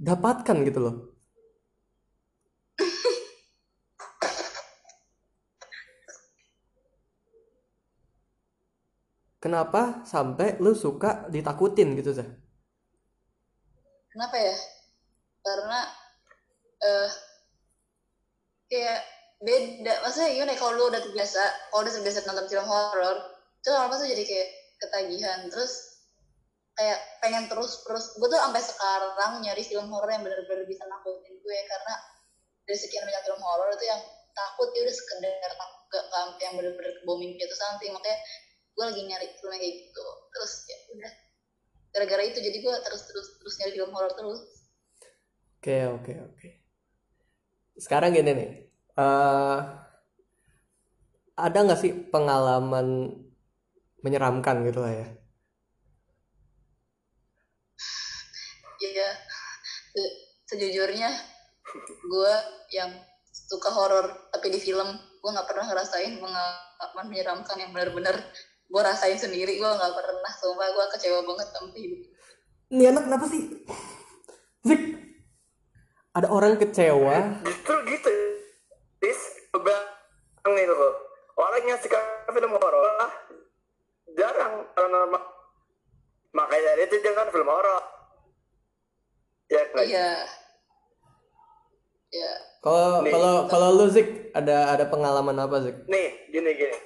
dapatkan 0.00 0.64
gitu 0.64 0.80
loh? 0.80 0.96
Kenapa 9.44 10.00
sampai 10.08 10.56
lu 10.56 10.72
suka 10.72 11.28
ditakutin 11.28 11.92
gitu 12.00 12.16
Zah? 12.16 12.24
kenapa 14.14 14.38
ya 14.38 14.56
karena 15.42 15.80
eh 16.78 17.10
kayak 18.70 19.00
beda 19.42 19.92
maksudnya 20.06 20.30
gimana 20.30 20.54
ya, 20.54 20.58
kalau 20.62 20.72
lu 20.78 20.84
udah 20.94 21.02
terbiasa 21.02 21.42
kalau 21.68 21.82
udah 21.82 21.92
terbiasa 21.98 22.22
nonton 22.30 22.46
film 22.46 22.66
horor 22.70 23.16
itu 23.58 23.68
lama 23.74 23.94
tuh 23.98 24.06
jadi 24.06 24.22
kayak 24.22 24.48
ketagihan. 24.84 25.48
Terus 25.48 25.72
kayak 26.74 27.00
pengen 27.24 27.44
terus 27.48 27.82
terus. 27.86 28.14
Gue 28.20 28.28
tuh 28.28 28.40
sampai 28.40 28.62
sekarang 28.62 29.32
nyari 29.40 29.62
film 29.64 29.88
horor 29.88 30.10
yang 30.10 30.22
benar-benar 30.22 30.66
bisa 30.68 30.84
nakutin 30.86 31.34
gue. 31.40 31.58
Karena 31.64 31.94
dari 32.64 32.78
sekian 32.78 33.04
banyak 33.04 33.22
film 33.24 33.40
horor 33.40 33.68
itu 33.76 33.84
yang 33.88 34.00
takut 34.34 34.68
ya 34.74 34.80
udah 34.82 34.96
sekedar 34.96 35.52
takut 35.54 35.82
gak 35.94 36.04
sampai 36.10 36.42
yang 36.42 36.54
benar-benar 36.58 36.92
kebawa 37.00 37.16
mimpi 37.22 37.42
atau 37.46 37.58
something. 37.58 37.90
Makanya 37.94 38.18
gue 38.74 38.84
lagi 38.84 39.02
nyari 39.06 39.26
film 39.38 39.52
kayak 39.56 39.74
gitu. 39.80 40.06
Terus 40.34 40.52
ya 40.68 40.78
udah. 40.94 41.12
Gara-gara 41.94 42.22
itu 42.26 42.38
jadi 42.42 42.58
gue 42.58 42.74
terus 42.82 43.02
terus 43.06 43.28
terus 43.38 43.54
nyari 43.62 43.72
film 43.78 43.90
horor 43.94 44.12
terus. 44.12 44.40
Oke, 45.62 45.88
oke, 45.88 46.12
oke. 46.28 46.48
Sekarang 47.80 48.12
gini 48.12 48.30
nih. 48.36 48.50
eh 48.94 49.60
ada 51.34 51.58
nggak 51.66 51.80
sih 51.82 51.92
pengalaman 52.14 53.10
menyeramkan 54.04 54.60
gitu 54.68 54.84
lah 54.84 54.92
ya? 54.92 55.06
ya 58.84 59.10
se- 59.96 60.14
sejujurnya 60.44 61.08
gue 62.04 62.34
yang 62.70 62.92
suka 63.24 63.72
horor 63.72 64.28
tapi 64.28 64.52
di 64.52 64.60
film 64.60 64.86
gue 64.94 65.30
nggak 65.32 65.48
pernah 65.48 65.64
ngerasain 65.64 66.20
pengalaman 66.20 67.06
menyeramkan 67.08 67.56
yang 67.56 67.72
benar-benar 67.72 68.12
gue 68.68 68.82
rasain 68.84 69.16
sendiri 69.16 69.56
gue 69.56 69.64
nggak 69.66 69.94
pernah 69.96 70.32
sumpah 70.36 70.68
gue 70.68 70.84
kecewa 70.92 71.20
banget 71.24 71.48
hidup 71.74 72.00
Ini 72.74 72.90
anak 72.90 73.06
kenapa 73.06 73.26
sih? 73.28 73.42
Zik, 74.64 74.82
ada 76.16 76.28
orang 76.32 76.56
kecewa. 76.56 77.40
justru 77.44 77.74
gitu 77.86 78.12
Tis 78.98 79.20
bang 79.54 80.54
itu 80.56 80.74
loh 80.74 80.94
orang 81.36 81.64
yang 81.64 81.78
suka 81.80 81.96
film 82.28 82.52
horor 82.52 82.84
jarang 84.14 84.54
paranormal 84.72 85.22
makanya 86.30 86.62
dari 86.68 86.82
itu 86.84 86.96
jangan 87.00 87.28
film 87.28 87.46
horor. 87.46 87.82
Ya 89.46 89.62
kan? 89.68 89.84
Iya. 89.84 90.08
Ya 92.10 92.30
Kalau 92.58 93.02
kalau 93.02 93.34
kalau 93.46 93.68
lu 93.74 93.86
Zik 93.86 94.06
ada 94.32 94.72
ada 94.72 94.84
pengalaman 94.84 95.36
apa 95.36 95.60
Zik? 95.60 95.76
nih 95.84 96.26
gini 96.28 96.50
gini. 96.52 96.78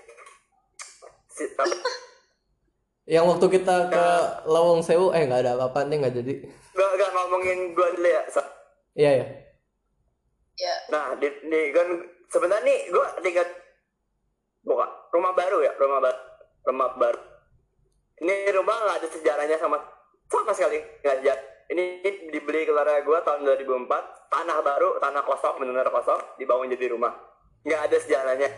Si, 1.29 1.45
Yang 3.09 3.25
waktu 3.27 3.47
kita 3.51 3.89
ke 3.89 4.07
Lawang 4.45 4.85
Sewu 4.85 5.09
eh 5.11 5.25
nggak 5.25 5.41
ada 5.43 5.53
apa-apa 5.55 5.85
nih 5.85 5.97
nggak 5.99 6.15
jadi. 6.15 6.35
gak, 6.71 6.91
gak 6.95 7.11
ngomongin 7.11 7.73
gua 7.73 7.89
dulu 7.91 8.05
ya 8.07 8.23
So- 8.29 8.53
Iya 8.93 9.11
ya. 9.15 9.27
ya 10.59 10.75
nah 10.89 11.15
di, 11.15 11.27
di 11.43 11.71
kan 11.71 11.89
sebenarnya 12.27 12.63
nih 12.63 12.79
gua 12.91 13.07
tinggal 13.19 13.47
buka 14.61 14.85
rumah 15.09 15.33
baru 15.33 15.59
ya 15.61 15.73
rumah 15.75 16.01
baru 16.01 16.19
rumah 16.69 16.93
baru 17.01 17.39
ini 18.19 18.51
rumah 18.51 18.75
nggak 18.83 18.97
ada 18.99 19.09
sejarahnya 19.15 19.57
sama 19.63 19.79
sama 20.27 20.53
sekali 20.53 20.79
nggak 21.03 21.17
ada. 21.23 21.35
Ini 21.69 22.01
dibeli 22.33 22.65
keluarga 22.65 23.05
gua 23.05 23.21
tahun 23.23 23.45
2004 23.45 24.33
tanah 24.33 24.59
baru 24.65 24.97
tanah 24.99 25.23
kosong 25.23 25.61
benar 25.61 25.89
kosong 25.93 26.19
dibangun 26.41 26.73
jadi 26.75 26.97
rumah. 26.97 27.15
Nggak 27.63 27.81
ada 27.91 27.97
sejarahnya. 28.03 28.51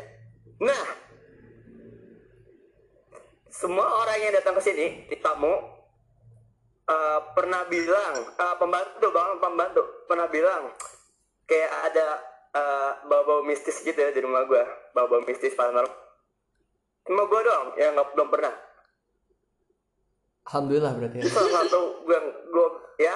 Nah 0.64 0.85
semua 3.51 3.87
orang 4.07 4.18
yang 4.23 4.33
datang 4.33 4.57
ke 4.57 4.62
sini 4.64 4.87
tamu 5.20 5.53
eh, 6.88 7.20
pernah 7.37 7.66
bilang 7.68 8.14
eh, 8.16 8.57
pembantu 8.57 9.07
bang 9.12 9.31
pembantu 9.42 9.83
pernah 10.09 10.27
bilang 10.31 10.73
kayak 11.44 11.73
ada 11.92 12.07
eh, 12.57 12.90
bau-bau 13.11 13.44
mistis 13.44 13.83
gitu 13.85 13.99
ya 13.99 14.14
di 14.14 14.23
rumah 14.23 14.46
gua 14.46 14.64
bau-bau 14.96 15.20
mistis 15.27 15.53
paranormal 15.59 15.99
cuma 17.06 17.22
gua 17.26 17.40
doang 17.44 17.68
yang 17.78 17.92
nggak 17.96 18.08
belum 18.16 18.28
pernah. 18.28 18.54
Alhamdulillah 20.50 20.92
berarti 20.98 21.16
ya. 21.20 21.30
salah 21.30 21.52
satu 21.62 22.02
gua 22.04 22.18
gua 22.50 22.68
ya 22.98 23.14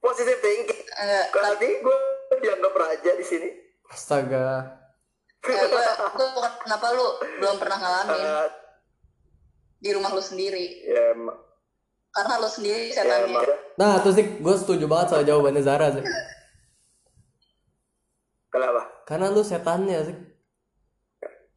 positif 0.00 0.36
thinking. 0.40 0.84
Enggak 1.00 1.26
berarti 1.34 1.68
gua 1.82 1.98
dianggap 2.38 2.72
raja 2.74 3.10
di 3.18 3.24
sini. 3.26 3.48
Astaga. 3.90 4.78
ya, 5.40 5.62
gue 5.66 5.84
gue 6.20 6.28
bukan 6.36 6.52
kenapa 6.62 6.86
lu 6.92 7.06
belum 7.40 7.56
pernah 7.56 7.78
ngalamin? 7.80 8.20
Eh, 8.22 8.48
di 9.80 9.90
rumah 9.96 10.12
lu 10.12 10.22
sendiri. 10.22 10.84
ya 10.86 11.16
emang. 11.16 11.38
Karena 12.10 12.34
lu 12.38 12.48
sendiri 12.50 12.92
ya 12.92 13.02
setannya 13.02 13.26
emang. 13.26 13.44
Nah, 13.80 13.98
tuh 14.04 14.12
Zik, 14.14 14.38
gue 14.38 14.54
setuju 14.54 14.84
banget 14.86 15.06
sama 15.10 15.22
jawabannya 15.26 15.62
Zara 15.64 15.88
Zik. 15.90 16.06
kenapa? 18.52 18.82
Karena 19.08 19.26
lu 19.32 19.42
setannya 19.42 19.98
Zik. 20.06 20.18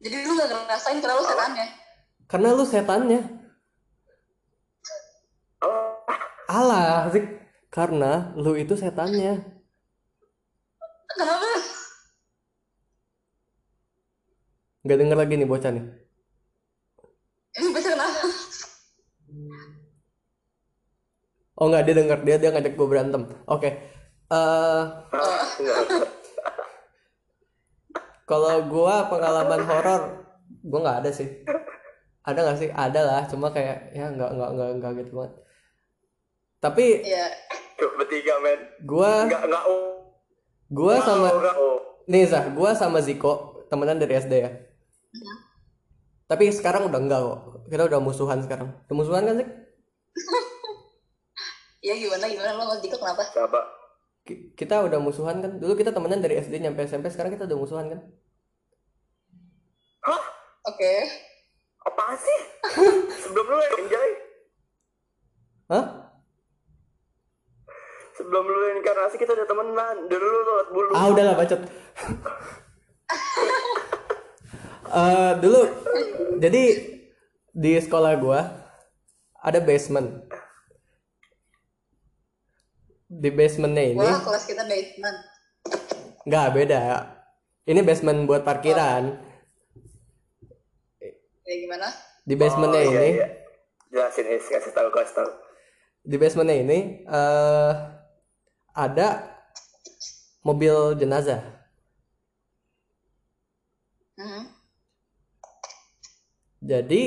Jadi 0.02 0.16
lu 0.26 0.32
gak 0.38 0.48
ngerasain 0.50 0.98
karena 1.02 1.14
lu 1.18 1.24
setannya 1.26 1.66
Karena 2.30 2.48
lu 2.56 2.64
setannya. 2.64 3.20
oh, 5.62 5.92
Alah, 6.48 7.08
Zik. 7.12 7.24
Karena 7.70 8.32
lu 8.42 8.52
itu 8.56 8.74
setannya. 8.82 9.32
kenapa 11.10 11.48
Gak 14.88 14.98
denger 15.00 15.16
lagi 15.20 15.34
nih 15.40 15.48
bocah 15.48 15.70
nih. 15.74 15.84
ini 17.58 17.68
bisa 17.74 17.88
kenapa 17.94 18.20
Oh 21.58 21.66
nggak 21.70 21.84
dia 21.86 21.94
denger 21.98 22.18
dia 22.26 22.36
dia 22.42 22.50
ngajak 22.52 22.74
gue 22.78 22.86
berantem. 22.92 23.22
Oke. 23.54 23.68
Eh 24.34 24.82
enggak. 25.60 25.84
Kalau 28.24 28.64
gua 28.68 29.08
pengalaman 29.12 29.62
horor, 29.68 30.02
gua 30.64 30.80
nggak 30.80 30.98
ada 31.04 31.10
sih. 31.12 31.28
Ada 32.24 32.38
nggak 32.40 32.58
sih? 32.58 32.70
Ada 32.72 33.00
lah. 33.04 33.22
Cuma 33.28 33.52
kayak 33.52 33.92
ya 33.92 34.08
nggak 34.08 34.30
nggak 34.32 34.50
nggak 34.56 34.70
nggak 34.80 34.92
gitu 35.04 35.12
banget. 35.20 35.32
Tapi 36.60 36.84
ya 37.04 37.28
tuh 37.76 37.92
bertiga 38.00 38.40
men 38.40 38.60
gua 38.88 39.28
nggak 39.28 39.42
nggak 39.44 39.64
oh 39.68 40.16
gua 40.72 40.96
sama 41.04 41.28
nggak 41.28 41.56
oh 41.60 41.78
nih 42.08 42.24
Zah, 42.24 42.48
gua 42.52 42.72
sama 42.72 43.04
Ziko 43.04 43.64
temenan 43.68 44.00
dari 44.00 44.16
SD 44.16 44.32
ya. 44.40 44.50
Tapi 46.24 46.48
sekarang 46.48 46.88
udah 46.88 47.00
enggak 47.00 47.20
kok. 47.20 47.40
Kita 47.68 47.84
udah 47.84 48.00
musuhan 48.00 48.40
sekarang. 48.40 48.72
Udah 48.88 48.96
musuhan 48.96 49.28
kan 49.28 49.36
sih? 49.44 49.48
ya 51.84 51.94
gimana 52.00 52.24
gimana 52.24 52.56
lo 52.56 52.64
sama 52.64 52.76
Diko 52.80 52.96
kenapa 52.96 53.22
Ki- 53.28 53.83
Kita 54.28 54.80
udah 54.84 54.98
musuhan 54.98 55.44
kan. 55.44 55.60
Dulu 55.60 55.76
kita 55.76 55.92
temenan 55.92 56.24
dari 56.24 56.40
SD 56.40 56.56
nyampe 56.60 56.84
SMP, 56.88 57.12
sekarang 57.12 57.32
kita 57.36 57.44
udah 57.44 57.58
musuhan 57.60 57.86
kan? 57.92 58.00
hah 60.04 60.22
oke 60.68 60.92
apaan 61.88 62.16
sih 62.20 62.40
sebelum 63.24 63.44
lu 63.48 63.56
enjoy 63.80 64.08
Hah? 65.72 65.84
sebelum 68.12 68.44
lu 68.44 68.60
inkarnasi 68.84 69.16
kita 69.16 69.32
udah 69.32 69.48
temenan 69.48 69.96
dulu 70.12 70.26
lu 70.28 70.40
sholat 70.44 70.68
bulu 70.70 70.90
Ah 70.94 71.08
udahlah 71.10 71.34
bacot. 71.34 71.60
Eh 74.94 75.32
dulu 75.42 75.58
jadi 76.38 76.62
di 77.50 77.72
sekolah 77.82 78.14
gua 78.14 78.46
ada 79.42 79.58
basement. 79.58 80.23
Di 83.14 83.30
basementnya 83.30 83.84
ini 83.94 84.02
wah 84.02 84.18
kelas 84.22 84.44
kita 84.50 84.66
basement 84.66 85.18
nggak 86.24 86.48
beda. 86.56 86.82
Ini 87.64 87.80
basement 87.80 88.26
buat 88.26 88.42
parkiran. 88.44 89.22
ya 91.44 91.54
gimana 91.60 91.88
Di 92.24 92.34
basementnya 92.40 92.80
Oh, 92.80 92.88
iya, 92.88 93.00
ini, 93.04 93.10
iya. 93.20 93.28
jelasin 93.92 94.26
is 94.32 94.48
kasih 94.48 94.72
tahu 94.72 94.88
kasih 94.88 95.14
tahu 95.22 95.30
di 96.04 96.16
basementnya 96.20 96.56
ini 96.60 96.78
eh 97.08 97.72
ada 98.76 99.08
mobil 100.44 100.92
jenazah. 101.00 101.40
Hmm. 104.20 104.52
Jadi 106.60 107.02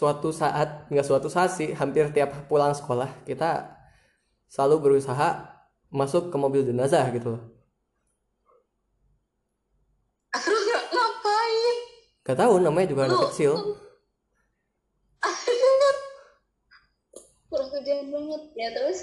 suatu 0.00 0.30
saat, 0.32 0.88
nggak 0.88 1.06
suatu 1.06 1.28
saat 1.28 1.50
sih, 1.54 1.74
hampir 1.74 2.08
tiap 2.14 2.32
pulang 2.46 2.72
sekolah 2.72 3.10
kita 3.26 3.79
selalu 4.50 4.76
berusaha 4.82 5.46
masuk 5.94 6.34
ke 6.34 6.36
mobil 6.36 6.66
jenazah 6.66 7.06
gitu 7.14 7.38
loh. 7.38 7.42
terus 10.30 10.62
ngapain 10.66 11.76
Gak 12.26 12.38
tahu 12.38 12.54
namanya 12.58 12.90
juga 12.90 13.06
anak 13.06 13.30
kecil. 13.30 13.52
kurang 17.50 17.70
kerjaan 17.74 18.06
banget 18.14 18.42
ya 18.54 18.68
terus 18.70 18.98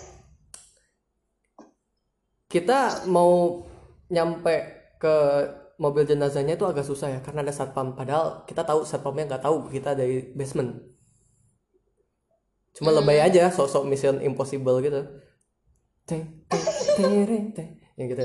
Kita 2.48 3.04
mau 3.12 3.68
nyampe 4.08 4.56
ke 5.04 5.16
mobil 5.76 6.08
jenazahnya 6.08 6.56
itu 6.56 6.64
agak 6.64 6.88
susah 6.88 7.12
ya 7.12 7.20
karena 7.20 7.44
ada 7.44 7.52
satpam. 7.52 7.92
Padahal 7.92 8.48
kita 8.48 8.64
tahu 8.64 8.88
satpamnya 8.88 9.36
nggak 9.36 9.44
tahu 9.44 9.68
kita 9.68 9.92
dari 9.92 10.32
basement. 10.32 10.80
Cuma 12.72 12.96
lebay 12.96 13.20
aja, 13.20 13.52
sosok 13.52 13.84
Mission 13.84 14.24
Impossible 14.24 14.80
gitu. 14.80 15.27
Teng, 16.08 16.24
teng, 16.48 16.64
tereng, 16.96 17.46
teng. 17.52 17.70
Ya 18.00 18.04
gitu. 18.08 18.24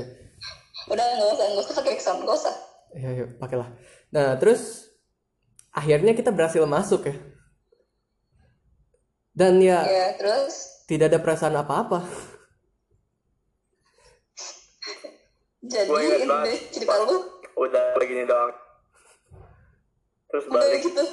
udah 0.87 1.05
nggak 1.15 1.29
usah 1.35 1.45
nggak 1.51 1.63
usah 1.63 1.75
pakai 1.79 1.99
sound 1.99 2.23
nggak 2.23 2.37
usah 2.39 2.55
Ya, 2.93 3.09
yuk, 3.09 3.41
pakailah. 3.41 3.73
Nah, 4.13 4.37
terus 4.37 4.85
akhirnya 5.73 6.13
kita 6.13 6.29
berhasil 6.29 6.61
masuk 6.69 7.09
ya. 7.09 7.15
Dan 9.33 9.57
ya 9.57 9.81
ya 9.81 10.13
terus 10.13 10.85
tidak 10.85 11.09
ada 11.09 11.19
perasaan 11.25 11.57
apa-apa. 11.57 12.05
jadi 15.63 15.89
ini 15.89 16.27
deh 16.27 16.59
cerita 16.75 16.93
lu 17.07 17.17
udah 17.55 17.95
begini 17.95 18.27
doang 18.27 18.51
terus 20.27 20.43
udah 20.51 20.59
balik 20.59 20.81
gitu 20.83 21.03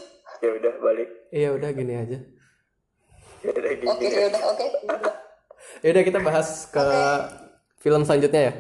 ya 0.42 0.50
udah 0.58 0.74
balik 0.82 1.08
Iya 1.30 1.48
udah 1.54 1.70
gini 1.70 1.94
aja. 1.94 2.18
ya 3.46 3.50
udah 3.54 3.72
gini 3.78 3.86
oke 3.86 4.06
ya 4.10 4.26
udah 4.26 4.42
oke 4.50 4.64
udah. 4.90 5.14
Ya 5.84 5.96
udah 5.96 6.04
kita 6.04 6.18
bahas 6.20 6.68
ke 6.68 6.86
film 7.80 8.04
selanjutnya 8.04 8.42
ya. 8.50 8.52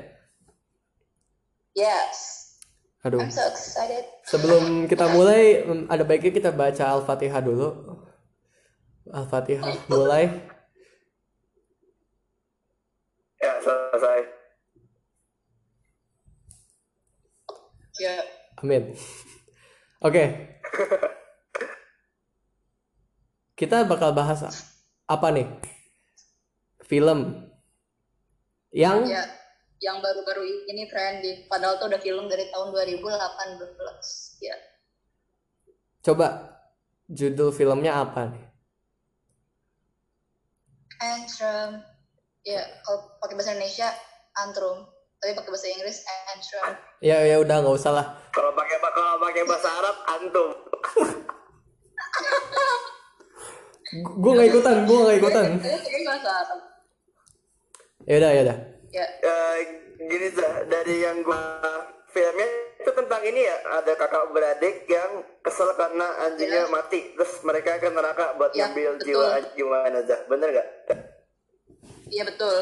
yes 1.76 2.18
Aduh. 3.00 3.20
I'm 3.24 3.32
so 3.32 3.44
excited 3.48 4.04
Sebelum 4.28 4.84
kita 4.84 5.08
mulai 5.08 5.64
ada 5.88 6.04
baiknya 6.04 6.32
kita 6.36 6.50
baca 6.52 6.84
Al-Fatihah 7.00 7.40
dulu. 7.40 7.68
Al-Fatihah 9.10 9.88
mulai. 9.88 10.28
ya 13.40 13.56
selesai 13.64 14.20
ya 18.00 18.16
Amin. 18.60 18.92
Oke. 20.04 20.24
Kita 23.60 23.84
bakal 23.88 24.12
bahas 24.12 24.44
apa 25.08 25.28
nih? 25.32 25.48
Film 26.90 27.46
yang 28.74 29.06
ya 29.06 29.22
yang 29.78 30.02
baru-baru 30.02 30.66
ini 30.66 30.90
trending 30.90 31.46
padahal 31.46 31.78
tuh 31.78 31.86
udah 31.86 32.02
film 32.02 32.26
dari 32.26 32.50
tahun 32.50 32.74
2018 32.74 34.42
ya 34.42 34.56
coba 36.02 36.58
judul 37.06 37.54
filmnya 37.54 37.94
apa 37.94 38.34
nih? 38.34 38.44
Antrum 41.00 41.80
ya 42.42 42.60
kalau 42.82 43.14
pakai 43.22 43.34
bahasa 43.38 43.54
Indonesia 43.54 43.88
Antrum 44.42 44.90
tapi 45.22 45.32
pakai 45.38 45.50
bahasa 45.54 45.68
Inggris 45.70 46.02
Antrum 46.34 46.74
Ya 47.00 47.24
ya 47.24 47.40
udah 47.40 47.64
nggak 47.64 47.76
usah 47.80 47.96
lah. 47.96 48.06
Kalau 48.28 48.52
pakai 48.52 48.76
kalau 48.76 49.16
pakai 49.24 49.42
bahasa 49.48 49.68
Arab 49.72 49.96
antum. 50.04 50.52
Gue 54.20 54.32
nggak 54.38 54.54
ikutan, 54.54 54.86
gue 54.86 54.98
nggak 55.02 55.18
ikutan. 55.18 55.58
Ini 55.58 55.80
pakai 55.82 56.02
bahasa 56.06 56.30
Arab 56.30 56.69
Ya 58.10 58.18
udah 58.18 58.30
ya 58.32 58.42
udah. 58.42 58.58
ya 58.90 59.06
Eh, 59.06 59.56
gini 60.02 60.28
Zah, 60.30 60.66
dari 60.66 60.98
yang 60.98 61.22
gua 61.22 61.38
filmnya 62.08 62.48
itu 62.74 62.90
tentang 62.90 63.22
ini 63.22 63.40
ya 63.40 63.54
ada 63.72 63.92
kakak 63.94 64.24
beradik 64.28 64.82
yang 64.84 65.10
kesel 65.40 65.70
karena 65.72 66.10
anjingnya 66.20 66.66
Ya. 66.66 66.68
mati 66.68 67.14
terus 67.14 67.38
mereka 67.40 67.78
ke 67.78 67.86
neraka 67.86 68.34
buat 68.34 68.50
Ya, 68.50 68.66
ngambil 68.66 68.98
betul. 68.98 69.06
jiwa 69.06 69.28
gimana 69.52 69.98
Zah 70.02 70.20
bener 70.26 70.48
gak? 70.50 70.68
iya 72.08 72.26
betul 72.26 72.56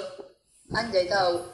Anjay 0.69 1.09
tahu 1.09 1.49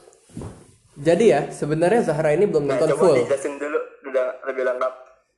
Jadi 0.96 1.24
ya 1.28 1.46
sebenarnya 1.48 2.02
Zahra 2.02 2.30
ini 2.30 2.44
belum 2.44 2.66
Nah, 2.66 2.74
nonton 2.74 2.88
coba 2.90 2.98
full. 3.00 3.14
dijelasin 3.16 3.54
dulu 3.56 3.78
udah 4.04 4.26
lebih 4.44 4.62
lengkap. 4.64 4.92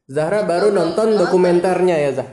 Zahra 0.07 0.41
baru 0.43 0.69
nonton 0.71 1.09
dokumenternya 1.15 1.97
ya 1.99 2.11
Zah. 2.15 2.29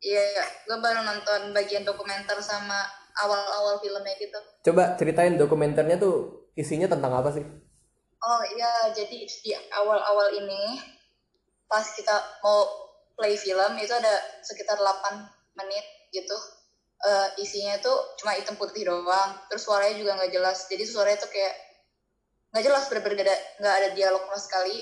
iya 0.00 0.22
ya 0.34 0.44
gue 0.64 0.78
baru 0.78 1.00
nonton 1.00 1.40
bagian 1.52 1.82
dokumenter 1.82 2.36
sama 2.40 2.82
awal-awal 3.22 3.78
filmnya 3.78 4.14
gitu 4.18 4.38
Coba 4.64 4.98
ceritain 4.98 5.38
dokumenternya 5.38 6.00
tuh 6.00 6.48
isinya 6.58 6.88
tentang 6.90 7.12
apa 7.14 7.30
sih? 7.34 7.44
Oh 8.24 8.42
iya, 8.56 8.88
jadi 8.96 9.28
di 9.28 9.52
awal-awal 9.52 10.32
ini 10.32 10.80
pas 11.68 11.84
kita 11.92 12.14
mau 12.40 12.64
play 13.18 13.36
film 13.36 13.76
itu 13.76 13.92
ada 13.92 14.14
sekitar 14.40 14.80
8 14.80 15.60
menit 15.60 15.84
gitu. 16.08 16.34
Eh, 17.04 17.28
isinya 17.44 17.76
tuh 17.84 18.16
cuma 18.16 18.32
hitam 18.32 18.56
putih 18.56 18.88
doang, 18.88 19.36
terus 19.52 19.68
suaranya 19.68 20.00
juga 20.00 20.16
nggak 20.16 20.32
jelas. 20.32 20.64
Jadi 20.72 20.88
suaranya 20.88 21.20
tuh 21.20 21.28
kayak 21.28 21.54
nggak 22.54 22.64
jelas, 22.64 22.88
bener-bener 22.88 23.28
nggak 23.60 23.74
ada 23.76 23.88
dialog 23.92 24.24
sama 24.24 24.40
sekali. 24.40 24.78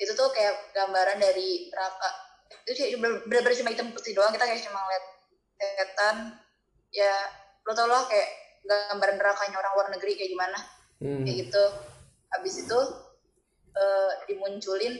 Itu 0.00 0.16
tuh 0.16 0.32
kayak 0.32 0.72
gambaran 0.72 1.20
dari 1.20 1.68
neraka. 1.68 2.10
Itu 2.64 2.96
bener-bener 2.96 3.52
cuma 3.60 3.70
hitam 3.76 3.92
putih 3.92 4.16
doang. 4.16 4.32
Kita 4.32 4.48
kayak 4.48 4.64
cuma 4.64 4.80
ngeliat 4.80 5.04
setan. 5.58 6.16
Ya, 6.94 7.12
lo 7.64 7.72
tau 7.76 7.88
lah 7.88 8.08
kayak 8.08 8.28
gambaran 8.64 9.16
nerakanya 9.20 9.56
orang 9.60 9.72
luar 9.76 9.88
negeri 9.92 10.12
kayak 10.16 10.30
gimana. 10.32 10.58
Hmm. 10.98 11.22
kayak 11.22 11.46
gitu. 11.46 11.64
Habis 12.34 12.54
itu 12.66 12.78
eh, 13.78 14.12
dimunculin 14.26 14.94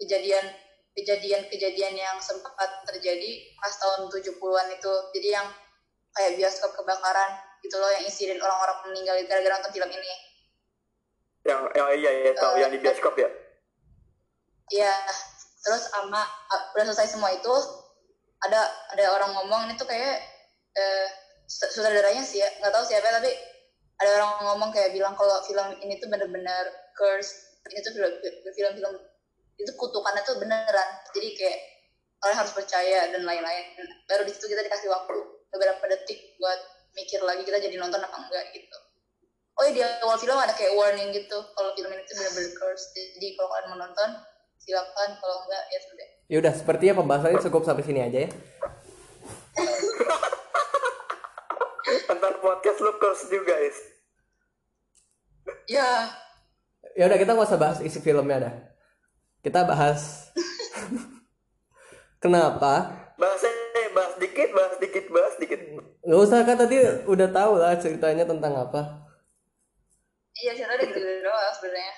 kejadian 0.00 0.46
kejadian-kejadian 0.90 1.94
yang 1.94 2.18
sempat 2.18 2.82
terjadi 2.88 3.54
pas 3.56 3.72
tahun 3.78 4.10
70-an 4.10 4.68
itu. 4.74 4.92
Jadi 5.14 5.28
yang 5.30 5.46
kayak 6.10 6.34
bioskop 6.34 6.74
kebakaran 6.74 7.38
gitu 7.62 7.76
loh 7.78 7.90
yang 7.92 8.02
insiden 8.02 8.40
orang-orang 8.42 8.90
meninggal 8.90 9.16
gara-gara 9.28 9.54
nonton 9.60 9.72
film 9.72 9.90
ini. 9.92 10.14
Yang 11.46 11.60
yang 11.78 11.88
iya 11.94 12.10
iya 12.26 12.32
tahu 12.36 12.58
Eh, 12.58 12.60
yang 12.66 12.70
di 12.74 12.78
bioskop 12.82 13.14
ya. 13.16 13.30
Iya, 14.70 14.94
terus 15.66 15.90
sama 15.90 16.22
udah 16.74 16.84
selesai 16.90 17.18
semua 17.18 17.34
itu 17.34 17.54
ada 18.40 18.70
ada 18.94 19.04
orang 19.18 19.30
ngomong 19.34 19.60
ini 19.68 19.74
tuh 19.76 19.86
kayak 19.86 20.22
eh, 20.76 21.08
su- 21.46 21.70
sutradaranya 21.70 22.22
sih 22.22 22.38
ya. 22.38 22.48
Nggak 22.60 22.72
tahu 22.74 22.84
siapa 22.86 23.10
tapi 23.10 23.30
ada 24.00 24.10
orang 24.16 24.30
ngomong 24.48 24.70
kayak 24.72 24.96
bilang 24.96 25.12
kalau 25.12 25.44
film 25.44 25.76
ini 25.84 26.00
tuh 26.00 26.08
bener-bener 26.08 26.64
curse 26.96 27.60
ini 27.68 27.84
tuh 27.84 27.92
film- 27.92 28.18
film-film 28.56 28.94
itu 29.60 29.70
kutukannya 29.76 30.24
tuh 30.24 30.40
beneran. 30.40 30.88
Jadi 31.12 31.28
kayak 31.36 31.58
kalian 32.20 32.38
harus 32.40 32.52
percaya 32.52 33.12
dan 33.12 33.22
lain-lain. 33.24 33.64
Baru 34.08 34.24
di 34.24 34.32
situ 34.32 34.48
kita 34.48 34.64
dikasih 34.64 34.88
waktu 34.88 35.16
beberapa 35.52 35.84
detik 35.88 36.36
buat 36.40 36.60
mikir 36.96 37.20
lagi 37.22 37.44
kita 37.44 37.60
jadi 37.60 37.76
nonton 37.76 38.00
apa 38.00 38.16
enggak 38.16 38.44
gitu. 38.56 38.78
Oh 39.60 39.68
iya 39.68 39.72
di 39.76 39.82
awal 40.00 40.16
film 40.16 40.40
ada 40.40 40.56
kayak 40.56 40.72
warning 40.72 41.12
gitu 41.12 41.36
kalau 41.52 41.76
film 41.76 41.92
ini 41.92 42.02
tuh 42.08 42.16
bener-bener 42.16 42.52
curse 42.56 42.96
jadi 42.96 43.36
kalau 43.36 43.48
kalian 43.52 43.66
mau 43.68 43.78
nonton 43.84 44.10
silakan. 44.56 45.08
Kalau 45.20 45.36
enggak 45.44 45.62
ya 45.68 45.80
sudah. 45.84 46.08
Ya 46.30 46.36
udah 46.40 46.52
sepertinya 46.56 46.94
pembahasannya 47.04 47.40
cukup 47.44 47.62
sampai 47.68 47.84
sini 47.84 48.00
aja 48.00 48.18
ya. 48.24 48.30
Ntar 52.08 52.34
podcast 52.38 52.78
lu 52.78 52.92
curse 52.96 53.26
juga 53.28 53.54
is. 53.60 53.78
ya 55.66 56.10
Ya 56.92 57.06
udah 57.06 57.16
kita 57.16 57.32
nggak 57.32 57.48
usah 57.48 57.60
bahas 57.60 57.78
isi 57.80 57.98
filmnya 57.98 58.38
dah. 58.40 58.54
Kita 59.40 59.62
bahas 59.62 60.30
kenapa 62.22 62.90
Bahas 63.16 63.42
eh, 63.44 63.88
bahas 63.92 64.16
dikit, 64.16 64.48
bahas 64.50 64.74
dikit, 64.76 65.06
bahas 65.08 65.34
dikit. 65.36 65.60
nggak 66.00 66.20
usah 66.20 66.40
kan 66.42 66.56
tadi 66.56 66.76
udah 67.04 67.28
tahu 67.28 67.52
lah 67.56 67.76
ceritanya 67.76 68.24
tentang 68.24 68.56
apa. 68.56 69.04
iya 70.34 70.56
cerita 70.56 70.72
ada 70.72 70.84
gitu 70.84 71.00
doang 71.20 71.52
sebenarnya 71.54 71.94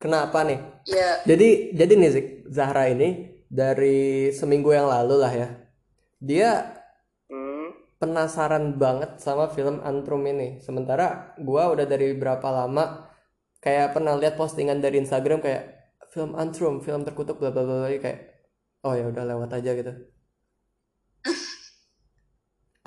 Kenapa 0.00 0.38
nih? 0.42 0.58
ya 0.88 1.20
Jadi 1.22 1.48
jadi 1.70 1.92
nih 1.92 2.10
Zik, 2.10 2.26
Zahra 2.48 2.88
ini 2.88 3.36
dari 3.46 4.32
seminggu 4.32 4.72
yang 4.72 4.88
lalu 4.88 5.20
lah 5.20 5.28
ya. 5.28 5.48
Dia. 6.18 6.79
Penasaran 8.00 8.80
banget 8.80 9.20
sama 9.20 9.52
film 9.52 9.84
Antrum 9.84 10.24
ini. 10.24 10.58
Sementara 10.58 11.36
gua 11.38 11.68
udah 11.70 11.84
dari 11.84 12.16
berapa 12.16 12.48
lama 12.48 13.06
kayak 13.60 13.92
pernah 13.92 14.16
lihat 14.16 14.40
postingan 14.40 14.80
dari 14.80 14.98
Instagram 14.98 15.44
kayak 15.44 15.64
film 16.10 16.32
Antrum, 16.34 16.80
film 16.80 17.04
terkutuk 17.04 17.36
bla 17.38 17.52
bla 17.52 17.62
bla 17.62 17.86
kayak 17.92 18.32
oh 18.82 18.96
ya 18.96 19.04
udah 19.06 19.24
lewat 19.28 19.50
aja 19.52 19.70
gitu. 19.76 19.92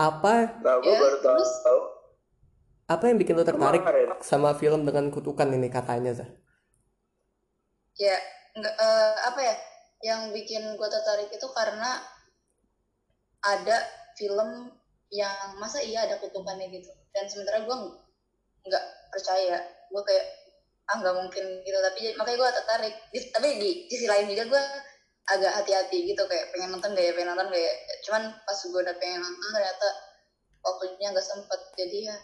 Apa 0.10 0.58
Nah, 0.60 0.76
gue 0.82 0.89
Ya, 0.89 0.97
baru 0.99 1.17
tahu. 1.21 1.38
terus? 1.38 1.54
apa 2.84 3.08
yang 3.08 3.15
bikin 3.15 3.39
lo 3.39 3.47
tertarik 3.47 3.80
Kemarin. 3.80 4.12
sama 4.19 4.54
film 4.54 4.84
dengan 4.84 5.08
kutukan 5.08 5.47
ini 5.49 5.71
katanya 5.71 6.12
Zah? 6.13 6.30
ya 7.95 8.12
enggak 8.54 8.76
eh, 8.76 9.13
apa 9.23 9.39
ya 9.39 9.56
yang 10.04 10.21
bikin 10.36 10.76
gue 10.76 10.89
tertarik 10.91 11.32
itu 11.32 11.47
karena 11.56 12.04
ada 13.39 13.78
film 14.19 14.67
yang 15.13 15.62
masa 15.62 15.78
iya 15.86 16.10
ada 16.10 16.17
kutukannya 16.17 16.73
gitu. 16.73 16.89
Dan 17.13 17.30
sementara 17.30 17.62
gue 17.62 17.78
nggak 18.65 18.86
percaya. 19.13 19.62
Gue 19.93 20.02
kayak 20.02 20.26
ah 20.89 20.97
nggak 20.99 21.15
mungkin 21.15 21.45
gitu. 21.62 21.78
Tapi 21.78 21.97
jadi- 22.02 22.17
makanya 22.17 22.38
gue 22.41 22.49
tertarik. 22.58 22.95
Di- 23.13 23.30
tapi 23.30 23.47
di 23.62 23.69
sisi 23.88 24.10
lain 24.10 24.26
juga 24.34 24.43
gue 24.49 24.63
agak 25.30 25.52
hati-hati 25.62 25.97
gitu. 26.10 26.26
Kayak 26.26 26.49
pengen 26.52 26.73
nonton 26.73 26.97
gak 26.97 27.06
ya 27.06 27.13
pengen 27.13 27.30
nonton 27.38 27.47
gak 27.54 27.62
ya 27.62 27.73
cuman 28.10 28.23
pas 28.43 28.60
gue 28.60 28.82
udah 28.82 28.95
pengen 28.97 29.21
nonton 29.21 29.49
ternyata 29.54 29.88
waktunya 30.65 31.08
nggak 31.13 31.28
sempet. 31.30 31.60
Jadi 31.78 31.97
ya 32.10 32.17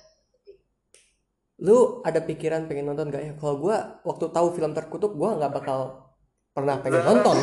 Lu 1.60 1.99
ada 2.08 2.23
pikiran 2.23 2.71
pengen 2.71 2.88
nonton 2.88 3.12
gak 3.12 3.23
ya? 3.23 3.34
Kalau 3.36 3.60
gua 3.60 3.99
waktu 4.08 4.32
tahu 4.32 4.47
film 4.56 4.71
terkutuk 4.71 5.12
gua 5.19 5.36
nggak 5.36 5.52
bakal 5.60 6.10
pernah 6.56 6.80
pengen 6.80 7.04
nonton. 7.04 7.38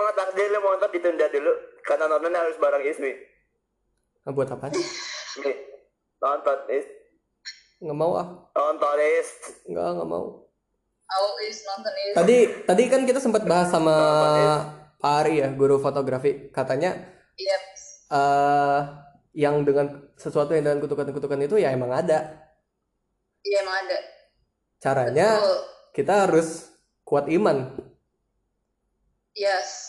Emang, 0.00 0.16
takdir 0.16 0.48
lu 0.48 0.58
mau 0.64 0.72
nonton 0.72 0.90
ditunda 0.96 1.28
dulu 1.28 1.52
karena 1.84 2.08
nontonnya 2.08 2.40
harus 2.40 2.56
bareng 2.56 2.84
Ismi. 2.88 3.12
Nah, 4.24 4.32
buat 4.32 4.48
apa? 4.48 4.72
Nih, 4.72 5.56
nonton 6.16 6.58
Is, 6.72 6.86
Nggak 7.80 7.96
mau 7.96 8.12
ah, 8.16 8.28
nonton 8.56 8.96
Is. 8.96 9.28
nggak 9.68 9.88
nggak 9.96 10.08
mau. 10.08 10.24
always 11.10 11.58
nonton 11.66 11.92
is 12.06 12.14
Tadi 12.14 12.36
tadi 12.64 12.82
kan 12.86 13.02
kita 13.02 13.18
sempat 13.18 13.42
bahas 13.44 13.68
sama 13.68 13.96
Pak 15.00 15.12
Ari 15.24 15.42
ya, 15.42 15.48
guru 15.52 15.76
fotografi. 15.76 16.48
Katanya 16.48 16.96
iya 17.36 17.56
eh 18.10 18.80
yang 19.36 19.62
dengan 19.62 20.10
sesuatu 20.18 20.52
yang 20.52 20.66
dengan 20.66 20.80
kutukan-kutukan 20.82 21.40
itu 21.46 21.56
ya 21.56 21.70
emang 21.70 21.94
ada. 21.94 22.50
iya 23.40 23.64
emang 23.64 23.76
ada 23.86 23.98
Caranya 24.76 25.28
Betul. 25.40 25.58
kita 25.96 26.12
harus 26.28 26.48
kuat 27.06 27.30
iman. 27.32 27.70
yes 29.32 29.79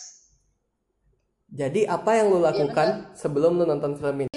Jadi 1.51 1.83
apa 1.83 2.15
yang 2.15 2.31
lu 2.31 2.39
lakukan 2.39 3.11
sebelum 3.11 3.59
lu 3.59 3.67
nonton 3.67 3.99
film 3.99 4.23
ini? 4.23 4.31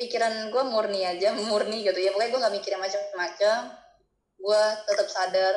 pikiran 0.00 0.48
gue 0.48 0.62
murni 0.70 1.00
aja 1.04 1.34
murni 1.50 1.84
gitu 1.84 1.98
ya. 2.00 2.14
Pokoknya 2.14 2.30
gue 2.32 2.40
gak 2.40 2.54
mikirin 2.54 2.80
macam-macam. 2.80 3.58
Gue 4.40 4.62
tetap 4.88 5.08
sadar 5.12 5.54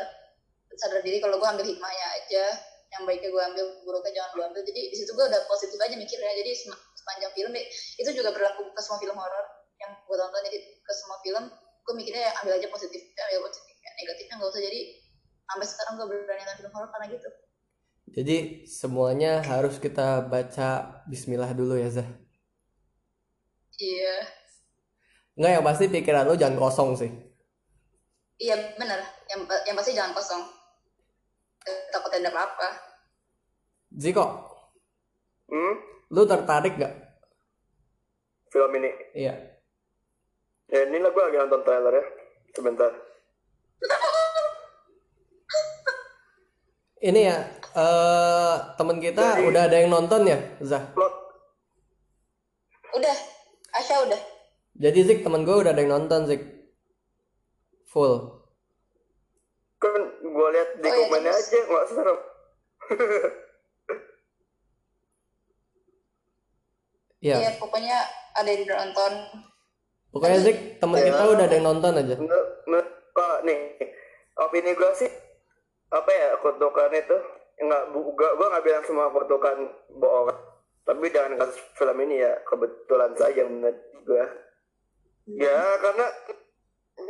sadar 0.78 1.02
diri 1.02 1.18
kalau 1.24 1.40
gue 1.40 1.48
ambil 1.48 1.64
hikmahnya 1.64 2.08
aja. 2.20 2.46
Yang 2.88 3.02
baiknya 3.08 3.30
gue 3.32 3.44
ambil 3.54 3.66
buruknya 3.88 4.12
jangan 4.20 4.32
gue 4.36 4.44
ambil. 4.52 4.62
Jadi 4.68 4.82
di 4.92 4.96
situ 5.00 5.12
gue 5.16 5.26
udah 5.30 5.42
positif 5.48 5.80
aja 5.80 5.96
mikirnya. 5.96 6.34
Jadi 6.44 6.52
sepanjang 6.98 7.32
film 7.38 7.54
itu 8.02 8.10
juga 8.12 8.30
berlaku 8.36 8.68
ke 8.76 8.82
semua 8.84 9.00
film 9.00 9.16
horor 9.16 9.46
yang 9.80 9.92
gue 9.94 10.18
tonton. 10.20 10.42
Jadi 10.44 10.60
ke 10.84 10.94
semua 10.98 11.18
film 11.24 11.44
gue 11.88 11.94
mikirnya 11.96 12.24
ya 12.28 12.32
ambil 12.44 12.60
aja 12.60 12.68
positif 12.68 13.00
ambil 13.16 13.48
positif 13.48 13.76
ya, 13.80 13.92
negatifnya 14.04 14.36
nggak 14.44 14.50
usah. 14.52 14.64
Jadi 14.66 14.80
sampai 15.48 15.68
sekarang 15.72 15.94
gue 16.04 16.06
berani 16.12 16.44
nonton 16.44 16.58
film 16.60 16.74
horor 16.76 16.90
karena 16.92 17.08
gitu 17.16 17.30
Jadi 18.08 18.64
semuanya 18.66 19.44
harus 19.44 19.78
kita 19.78 20.24
baca 20.24 21.04
Bismillah 21.06 21.52
dulu 21.52 21.76
ya 21.76 21.90
Zah. 21.92 22.08
iya 23.78 24.16
Enggak 25.38 25.52
yang 25.54 25.66
pasti 25.66 25.86
pikiran 25.86 26.26
lu 26.26 26.34
jangan 26.34 26.58
kosong 26.58 26.98
sih. 26.98 27.12
iya 28.38 28.54
benar 28.74 29.02
yang 29.28 29.42
yang 29.66 29.76
pasti 29.76 29.94
jangan 29.94 30.14
kosong 30.14 30.42
takut 31.92 32.10
ada 32.12 32.30
apa-apa 32.30 32.70
Ziko, 33.94 34.26
Hmm? 35.46 35.76
lu 36.10 36.22
tertarik 36.24 36.76
gak? 36.76 36.92
Film 38.48 38.72
ini. 38.76 38.92
Iya. 39.14 39.34
Ya 40.68 40.80
ini 40.86 41.00
lah 41.00 41.10
gue 41.10 41.24
lagi 41.24 41.38
nonton 41.38 41.64
trailer 41.64 41.94
ya. 41.94 42.06
Sebentar. 42.52 42.92
Ini 47.00 47.22
ya, 47.24 47.38
eh 47.78 48.56
temen 48.74 48.98
kita 48.98 49.38
Jadi- 49.38 49.46
udah 49.46 49.62
ada 49.64 49.78
yang 49.78 49.92
nonton 49.92 50.22
ya, 50.24 50.38
Zah. 50.60 50.82
Plot. 50.92 51.14
udah 52.90 53.16
Asya 53.72 54.02
udah 54.04 54.22
Jadi 54.74 55.00
Zik 55.04 55.20
temen 55.22 55.42
gue 55.42 55.54
udah 55.54 55.70
ada 55.70 55.80
yang 55.80 55.94
nonton 55.96 56.26
Zik. 56.26 56.42
Full. 57.88 58.14
Kan 59.78 59.94
gue 60.20 60.48
lihat 60.52 60.70
di 60.76 60.86
Oh, 60.86 60.92
iya, 60.92 61.02
komennya 61.04 61.32
terus? 61.32 61.48
aja 61.48 61.60
nggak 61.64 61.86
serem. 61.88 62.18
Iya. 67.20 67.36
Iya, 67.40 67.52
pokoknya 67.58 67.98
ada 68.34 68.46
yang 68.48 68.62
udah 68.64 68.78
nonton 68.80 69.12
Pokoknya 70.08 70.40
Zik 70.40 70.58
temen 70.78 70.98
Iya. 70.98 71.08
kita 71.12 71.24
udah 71.28 71.46
ada 71.46 71.56
yang 71.56 71.68
nonton 71.68 71.92
aja. 71.94 72.16
Menurut, 72.16 72.88
kok 73.12 73.38
nih 73.44 73.60
opini 74.36 74.72
gue 74.72 74.92
sih 74.96 75.12
apa 75.90 76.10
ya 76.10 76.30
kutukan 76.40 76.92
itu 76.92 77.18
nggak 77.58 77.84
bu- 77.90 78.14
gua 78.14 78.30
gue 78.38 78.48
nggak 78.54 78.66
bilang 78.66 78.86
semua 78.86 79.10
kutukan 79.10 79.58
bohong. 79.98 80.30
Tapi 80.88 81.12
dengan 81.12 81.36
kasus 81.36 81.60
film 81.76 81.98
ini 82.08 82.24
ya 82.24 82.32
kebetulan 82.48 83.12
saja 83.20 83.44
menurut 83.44 83.76
gue 84.08 84.26
ya 85.36 85.60
karena 85.84 86.08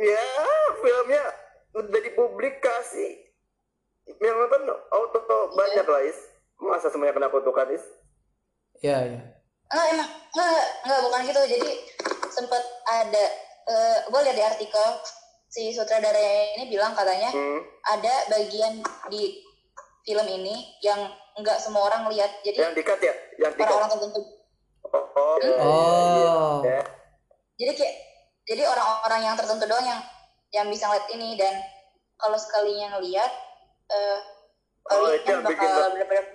ya 0.02 0.26
filmnya 0.82 1.24
udah 1.78 2.00
dipublikasi. 2.02 3.06
Yang 4.18 4.36
nonton 4.40 4.62
auto 4.90 5.20
banyak 5.54 5.86
lah 5.86 6.02
is. 6.02 6.18
Masa 6.58 6.90
semuanya 6.90 7.14
kena 7.14 7.30
kutukan 7.30 7.70
is? 7.70 7.84
Iya, 8.82 8.98
iya. 9.04 9.22
Enggak 9.68 9.86
emang 9.94 10.10
enggak 10.32 10.66
enggak 10.82 11.00
bukan 11.06 11.20
gitu. 11.28 11.42
Jadi 11.54 11.70
sempat 12.32 12.62
ada 12.88 13.24
eh 13.68 13.98
gue 14.08 14.20
lihat 14.24 14.36
di 14.36 14.44
artikel 14.44 14.86
si 15.48 15.72
sutradara 15.72 16.56
ini 16.56 16.72
bilang 16.72 16.92
katanya 16.96 17.32
hmm. 17.32 17.60
ada 17.84 18.14
bagian 18.32 18.80
di 19.12 19.44
film 20.08 20.24
ini 20.24 20.72
yang 20.80 20.96
enggak 21.36 21.60
semua 21.60 21.84
orang 21.84 22.08
lihat 22.08 22.40
jadi 22.40 22.64
yang 22.64 22.72
dikat 22.72 22.96
ya 22.98 23.12
yang 23.36 23.52
dikat 23.52 23.68
orang-orang 23.68 23.92
tertentu 23.92 24.20
oh, 24.88 25.04
oh, 25.12 25.36
iya, 25.36 25.52
iya, 25.52 25.60
Oh. 25.60 26.56
iya. 26.64 26.80
jadi 27.60 27.72
kayak 27.76 27.94
jadi 28.48 28.62
orang-orang 28.64 29.20
yang 29.20 29.34
tertentu 29.36 29.64
doang 29.68 29.84
yang 29.84 30.00
yang 30.48 30.66
bisa 30.72 30.88
ngeliat 30.88 31.06
ini 31.12 31.36
dan 31.36 31.52
kalau 32.16 32.40
sekalinya 32.40 32.96
ngeliat 32.96 33.32
eh 33.92 34.18
Oh, 34.88 35.12
itu 35.12 35.28
yang 35.28 35.44
bikin 35.44 35.68
bakal 35.68 35.92
penasaran 36.00 36.32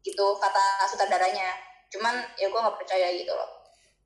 gitu 0.00 0.26
kata 0.40 0.64
sutradaranya 0.88 1.52
cuman 1.92 2.24
ya 2.40 2.48
gue 2.48 2.56
nggak 2.56 2.78
percaya 2.80 3.12
gitu 3.12 3.28
loh 3.28 3.58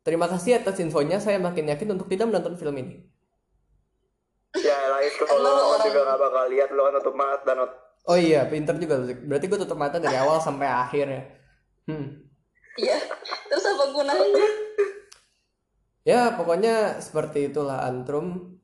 Terima 0.02 0.26
kasih 0.26 0.58
atas 0.58 0.82
infonya. 0.82 1.22
Saya 1.22 1.38
makin 1.38 1.70
yakin 1.70 1.94
untuk 1.94 2.10
tidak 2.10 2.26
menonton 2.26 2.58
film 2.58 2.74
ini. 2.74 3.06
Ya 4.58 4.74
lah 4.90 4.98
itu 4.98 5.22
Kan 5.22 5.38
lu 5.38 5.46
kalau 5.46 5.78
orang- 5.78 5.86
juga 5.86 6.00
gak 6.02 6.18
bakal 6.18 6.44
lihat 6.50 6.68
lu 6.74 6.82
kan 6.82 6.94
mata 7.14 7.42
dan 7.46 7.58
Oh 8.02 8.18
iya, 8.18 8.44
pinter 8.50 8.74
juga. 8.78 8.98
Berarti 9.14 9.46
gue 9.46 9.58
tutup 9.62 9.78
mata 9.78 10.02
dari 10.02 10.18
awal 10.18 10.42
sampai 10.42 10.66
akhir 10.66 11.06
ya. 11.06 11.22
Hmm. 11.82 12.14
iya 12.78 12.94
terus 13.50 13.66
apa 13.68 13.90
gunanya 13.90 14.48
Ya, 16.06 16.34
pokoknya 16.34 17.02
seperti 17.02 17.50
itulah 17.50 17.82
Antrum. 17.84 18.58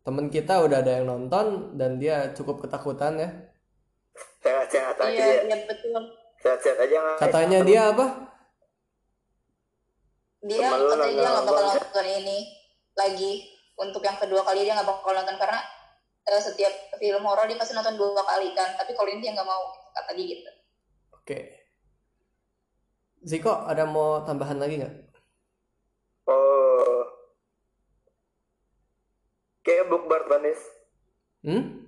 Temen 0.00 0.32
kita 0.32 0.64
udah 0.64 0.80
ada 0.80 0.96
yang 0.96 1.06
nonton 1.06 1.76
dan 1.76 2.00
dia 2.00 2.32
cukup 2.32 2.64
ketakutan 2.64 3.20
ya. 3.20 3.30
sehat-sehat 4.40 4.96
aja 4.96 5.12
iya 5.12 5.26
ya. 5.28 5.42
iya 5.44 5.56
betul 5.68 5.92
Sehat-sehat 6.40 6.78
aja? 6.88 6.98
Katanya 7.20 7.58
dia 7.62 7.92
apa? 7.92 8.30
dia 10.40 10.72
katanya 10.72 11.12
dia 11.12 11.28
nggak 11.28 11.44
bakal 11.44 11.64
nonton 11.68 12.06
ini 12.08 12.38
lagi 12.96 13.32
untuk 13.76 14.00
yang 14.00 14.16
kedua 14.16 14.40
kali 14.40 14.64
dia 14.64 14.72
nggak 14.72 14.88
bakal 14.88 15.12
nonton 15.12 15.36
karena 15.36 15.60
eh, 16.30 16.42
setiap 16.42 16.72
film 17.02 17.22
horor 17.26 17.50
dia 17.50 17.58
pasti 17.58 17.74
nonton 17.74 17.98
dua 17.98 18.22
kali 18.22 18.54
kan 18.54 18.78
tapi 18.78 18.94
kalau 18.94 19.10
ini 19.10 19.26
dia 19.26 19.34
nggak 19.34 19.48
mau 19.50 19.74
kata 19.90 20.14
dia 20.14 20.26
gitu 20.38 20.50
Oke. 21.30 21.46
Ziko, 23.22 23.52
ada 23.52 23.86
mau 23.86 24.26
tambahan 24.26 24.58
lagi 24.58 24.82
nggak? 24.82 24.94
Oh. 26.26 27.06
Kayak 29.62 29.92
bukber 29.92 30.26
Tanis. 30.26 30.58
Hmm? 31.46 31.86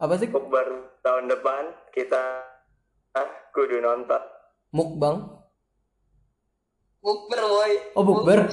Apa 0.00 0.16
sih? 0.16 0.32
Bukber 0.32 0.96
tahun 1.04 1.28
depan 1.28 1.74
kita 1.92 2.48
ah, 3.18 3.28
kudu 3.52 3.84
nonton. 3.84 4.22
Mukbang? 4.72 5.44
bukber 7.04 7.36
boy 7.36 7.72
Oh, 7.92 8.00
bukber. 8.00 8.48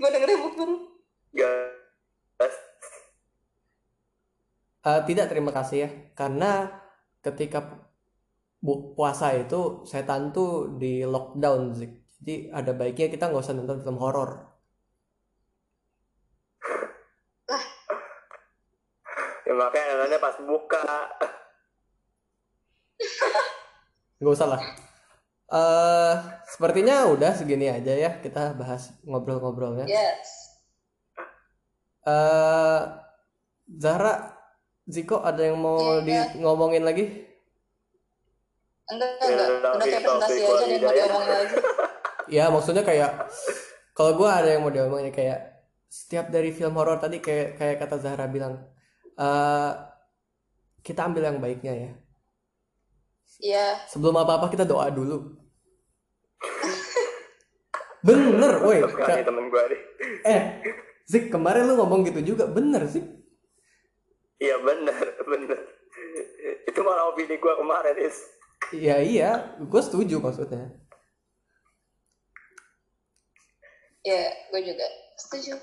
Gue 0.00 0.08
dengerin 0.08 0.40
bukber 0.40 0.70
Gas. 1.30 2.54
Eh, 4.80 5.00
tidak, 5.04 5.28
terima 5.28 5.52
kasih 5.52 5.76
ya. 5.84 5.90
Karena 6.16 6.66
ketika 7.20 7.60
bu 8.64 8.96
puasa 8.96 9.36
itu 9.36 9.84
setan 9.84 10.32
tuh 10.32 10.80
di 10.80 11.04
lockdown, 11.04 11.76
Zik. 11.76 11.92
Jadi 12.20 12.48
ada 12.50 12.72
baiknya 12.72 13.12
kita 13.12 13.28
nggak 13.28 13.44
usah 13.44 13.54
nonton 13.54 13.84
film 13.84 14.00
horor. 14.00 14.50
Ya 19.46 19.52
makanya 19.54 19.86
nontonnya 19.94 20.18
pas 20.18 20.36
buka. 20.42 20.84
Nggak 24.18 24.34
usah 24.34 24.48
lah. 24.48 24.62
Eh, 25.50 26.14
sepertinya 26.46 27.10
udah 27.10 27.34
segini 27.34 27.66
aja 27.66 27.90
ya 27.90 28.10
kita 28.22 28.54
bahas 28.54 28.94
ngobrol-ngobrolnya. 29.02 29.86
yes 29.86 30.46
Eh, 32.00 32.80
Zahra, 33.70 34.34
Ziko 34.88 35.20
ada 35.20 35.42
yang 35.44 35.58
mau 35.60 36.00
Iya. 36.00 36.32
di 36.32 36.40
ngomongin 36.40 36.82
lagi? 36.82 37.04
enggak 38.90 39.10
Ya, 39.22 39.26
enggak 39.30 39.48
udah, 39.48 39.70
udah 39.70 39.70
kayak 39.78 40.02
gitu, 40.02 40.10
presentasi 40.10 40.40
aja 40.42 40.64
deh 40.66 40.78
mau 40.80 40.90
diomongin 40.90 41.30
lagi 41.30 41.54
Ya 42.36 42.44
maksudnya 42.50 42.82
kayak 42.82 43.10
kalau 43.92 44.12
gua 44.14 44.42
ada 44.42 44.48
yang 44.50 44.62
mau 44.62 44.70
diomongin 44.70 45.10
kayak 45.10 45.38
setiap 45.86 46.30
dari 46.30 46.50
film 46.50 46.74
horor 46.74 46.98
tadi 46.98 47.18
kayak 47.18 47.58
kayak 47.58 47.76
kata 47.78 47.96
Zahra 47.98 48.26
bilang 48.26 48.54
eh 49.14 49.70
kita 50.80 51.06
ambil 51.06 51.22
yang 51.26 51.38
baiknya 51.38 51.72
ya. 51.74 51.90
iya 53.38 53.66
Sebelum 53.86 54.14
apa-apa 54.16 54.46
kita 54.48 54.64
doa 54.64 54.90
dulu. 54.90 55.38
Bener, 58.00 58.52
woi. 58.64 58.80
Temen 59.24 59.46
gue 59.52 59.62
nih. 59.68 59.80
Eh, 60.24 60.42
Zik 61.04 61.28
kemarin 61.28 61.68
lu 61.68 61.76
ngomong 61.76 62.06
gitu 62.08 62.34
juga, 62.34 62.48
bener 62.48 62.86
Zik. 62.88 63.04
Iya 64.40 64.56
bener, 64.64 65.04
bener. 65.32 65.58
Itu 66.64 66.80
malah 66.80 67.12
opini 67.12 67.36
gue 67.36 67.54
kemarin 67.60 67.96
is. 68.00 68.16
Iya 68.70 68.96
iya, 69.02 69.30
gue 69.60 69.82
setuju 69.82 70.20
maksudnya. 70.22 70.70
iya 74.00 74.32
gue 74.48 74.64
juga 74.64 74.86
setuju 75.20 75.60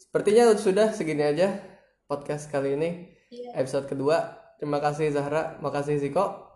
Sepertinya 0.00 0.56
sudah 0.56 0.88
segini 0.96 1.20
aja 1.20 1.60
podcast 2.08 2.48
kali 2.48 2.80
ini, 2.80 3.12
iya 3.28 3.60
episode 3.60 3.84
kedua. 3.84 4.40
Terima 4.56 4.80
kasih 4.80 5.12
Zahra, 5.12 5.60
makasih 5.60 6.00
Ziko. 6.00 6.48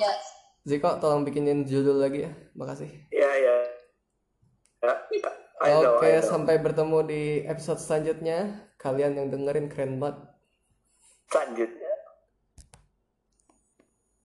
yes 0.00 0.41
Ziko 0.62 0.94
tolong 1.02 1.26
bikinin 1.26 1.66
judul 1.66 1.98
lagi 1.98 2.22
ya, 2.22 2.32
makasih. 2.54 2.86
Iya, 3.10 3.30
iya. 3.34 3.56
Ya, 4.82 4.94
Oke, 5.78 6.10
know. 6.18 6.26
sampai 6.26 6.58
bertemu 6.58 6.98
di 7.06 7.22
episode 7.46 7.82
selanjutnya. 7.82 8.66
Kalian 8.78 9.14
yang 9.14 9.26
dengerin 9.30 9.70
keren 9.70 9.98
banget. 10.02 10.22
Lanjut. 11.30 11.81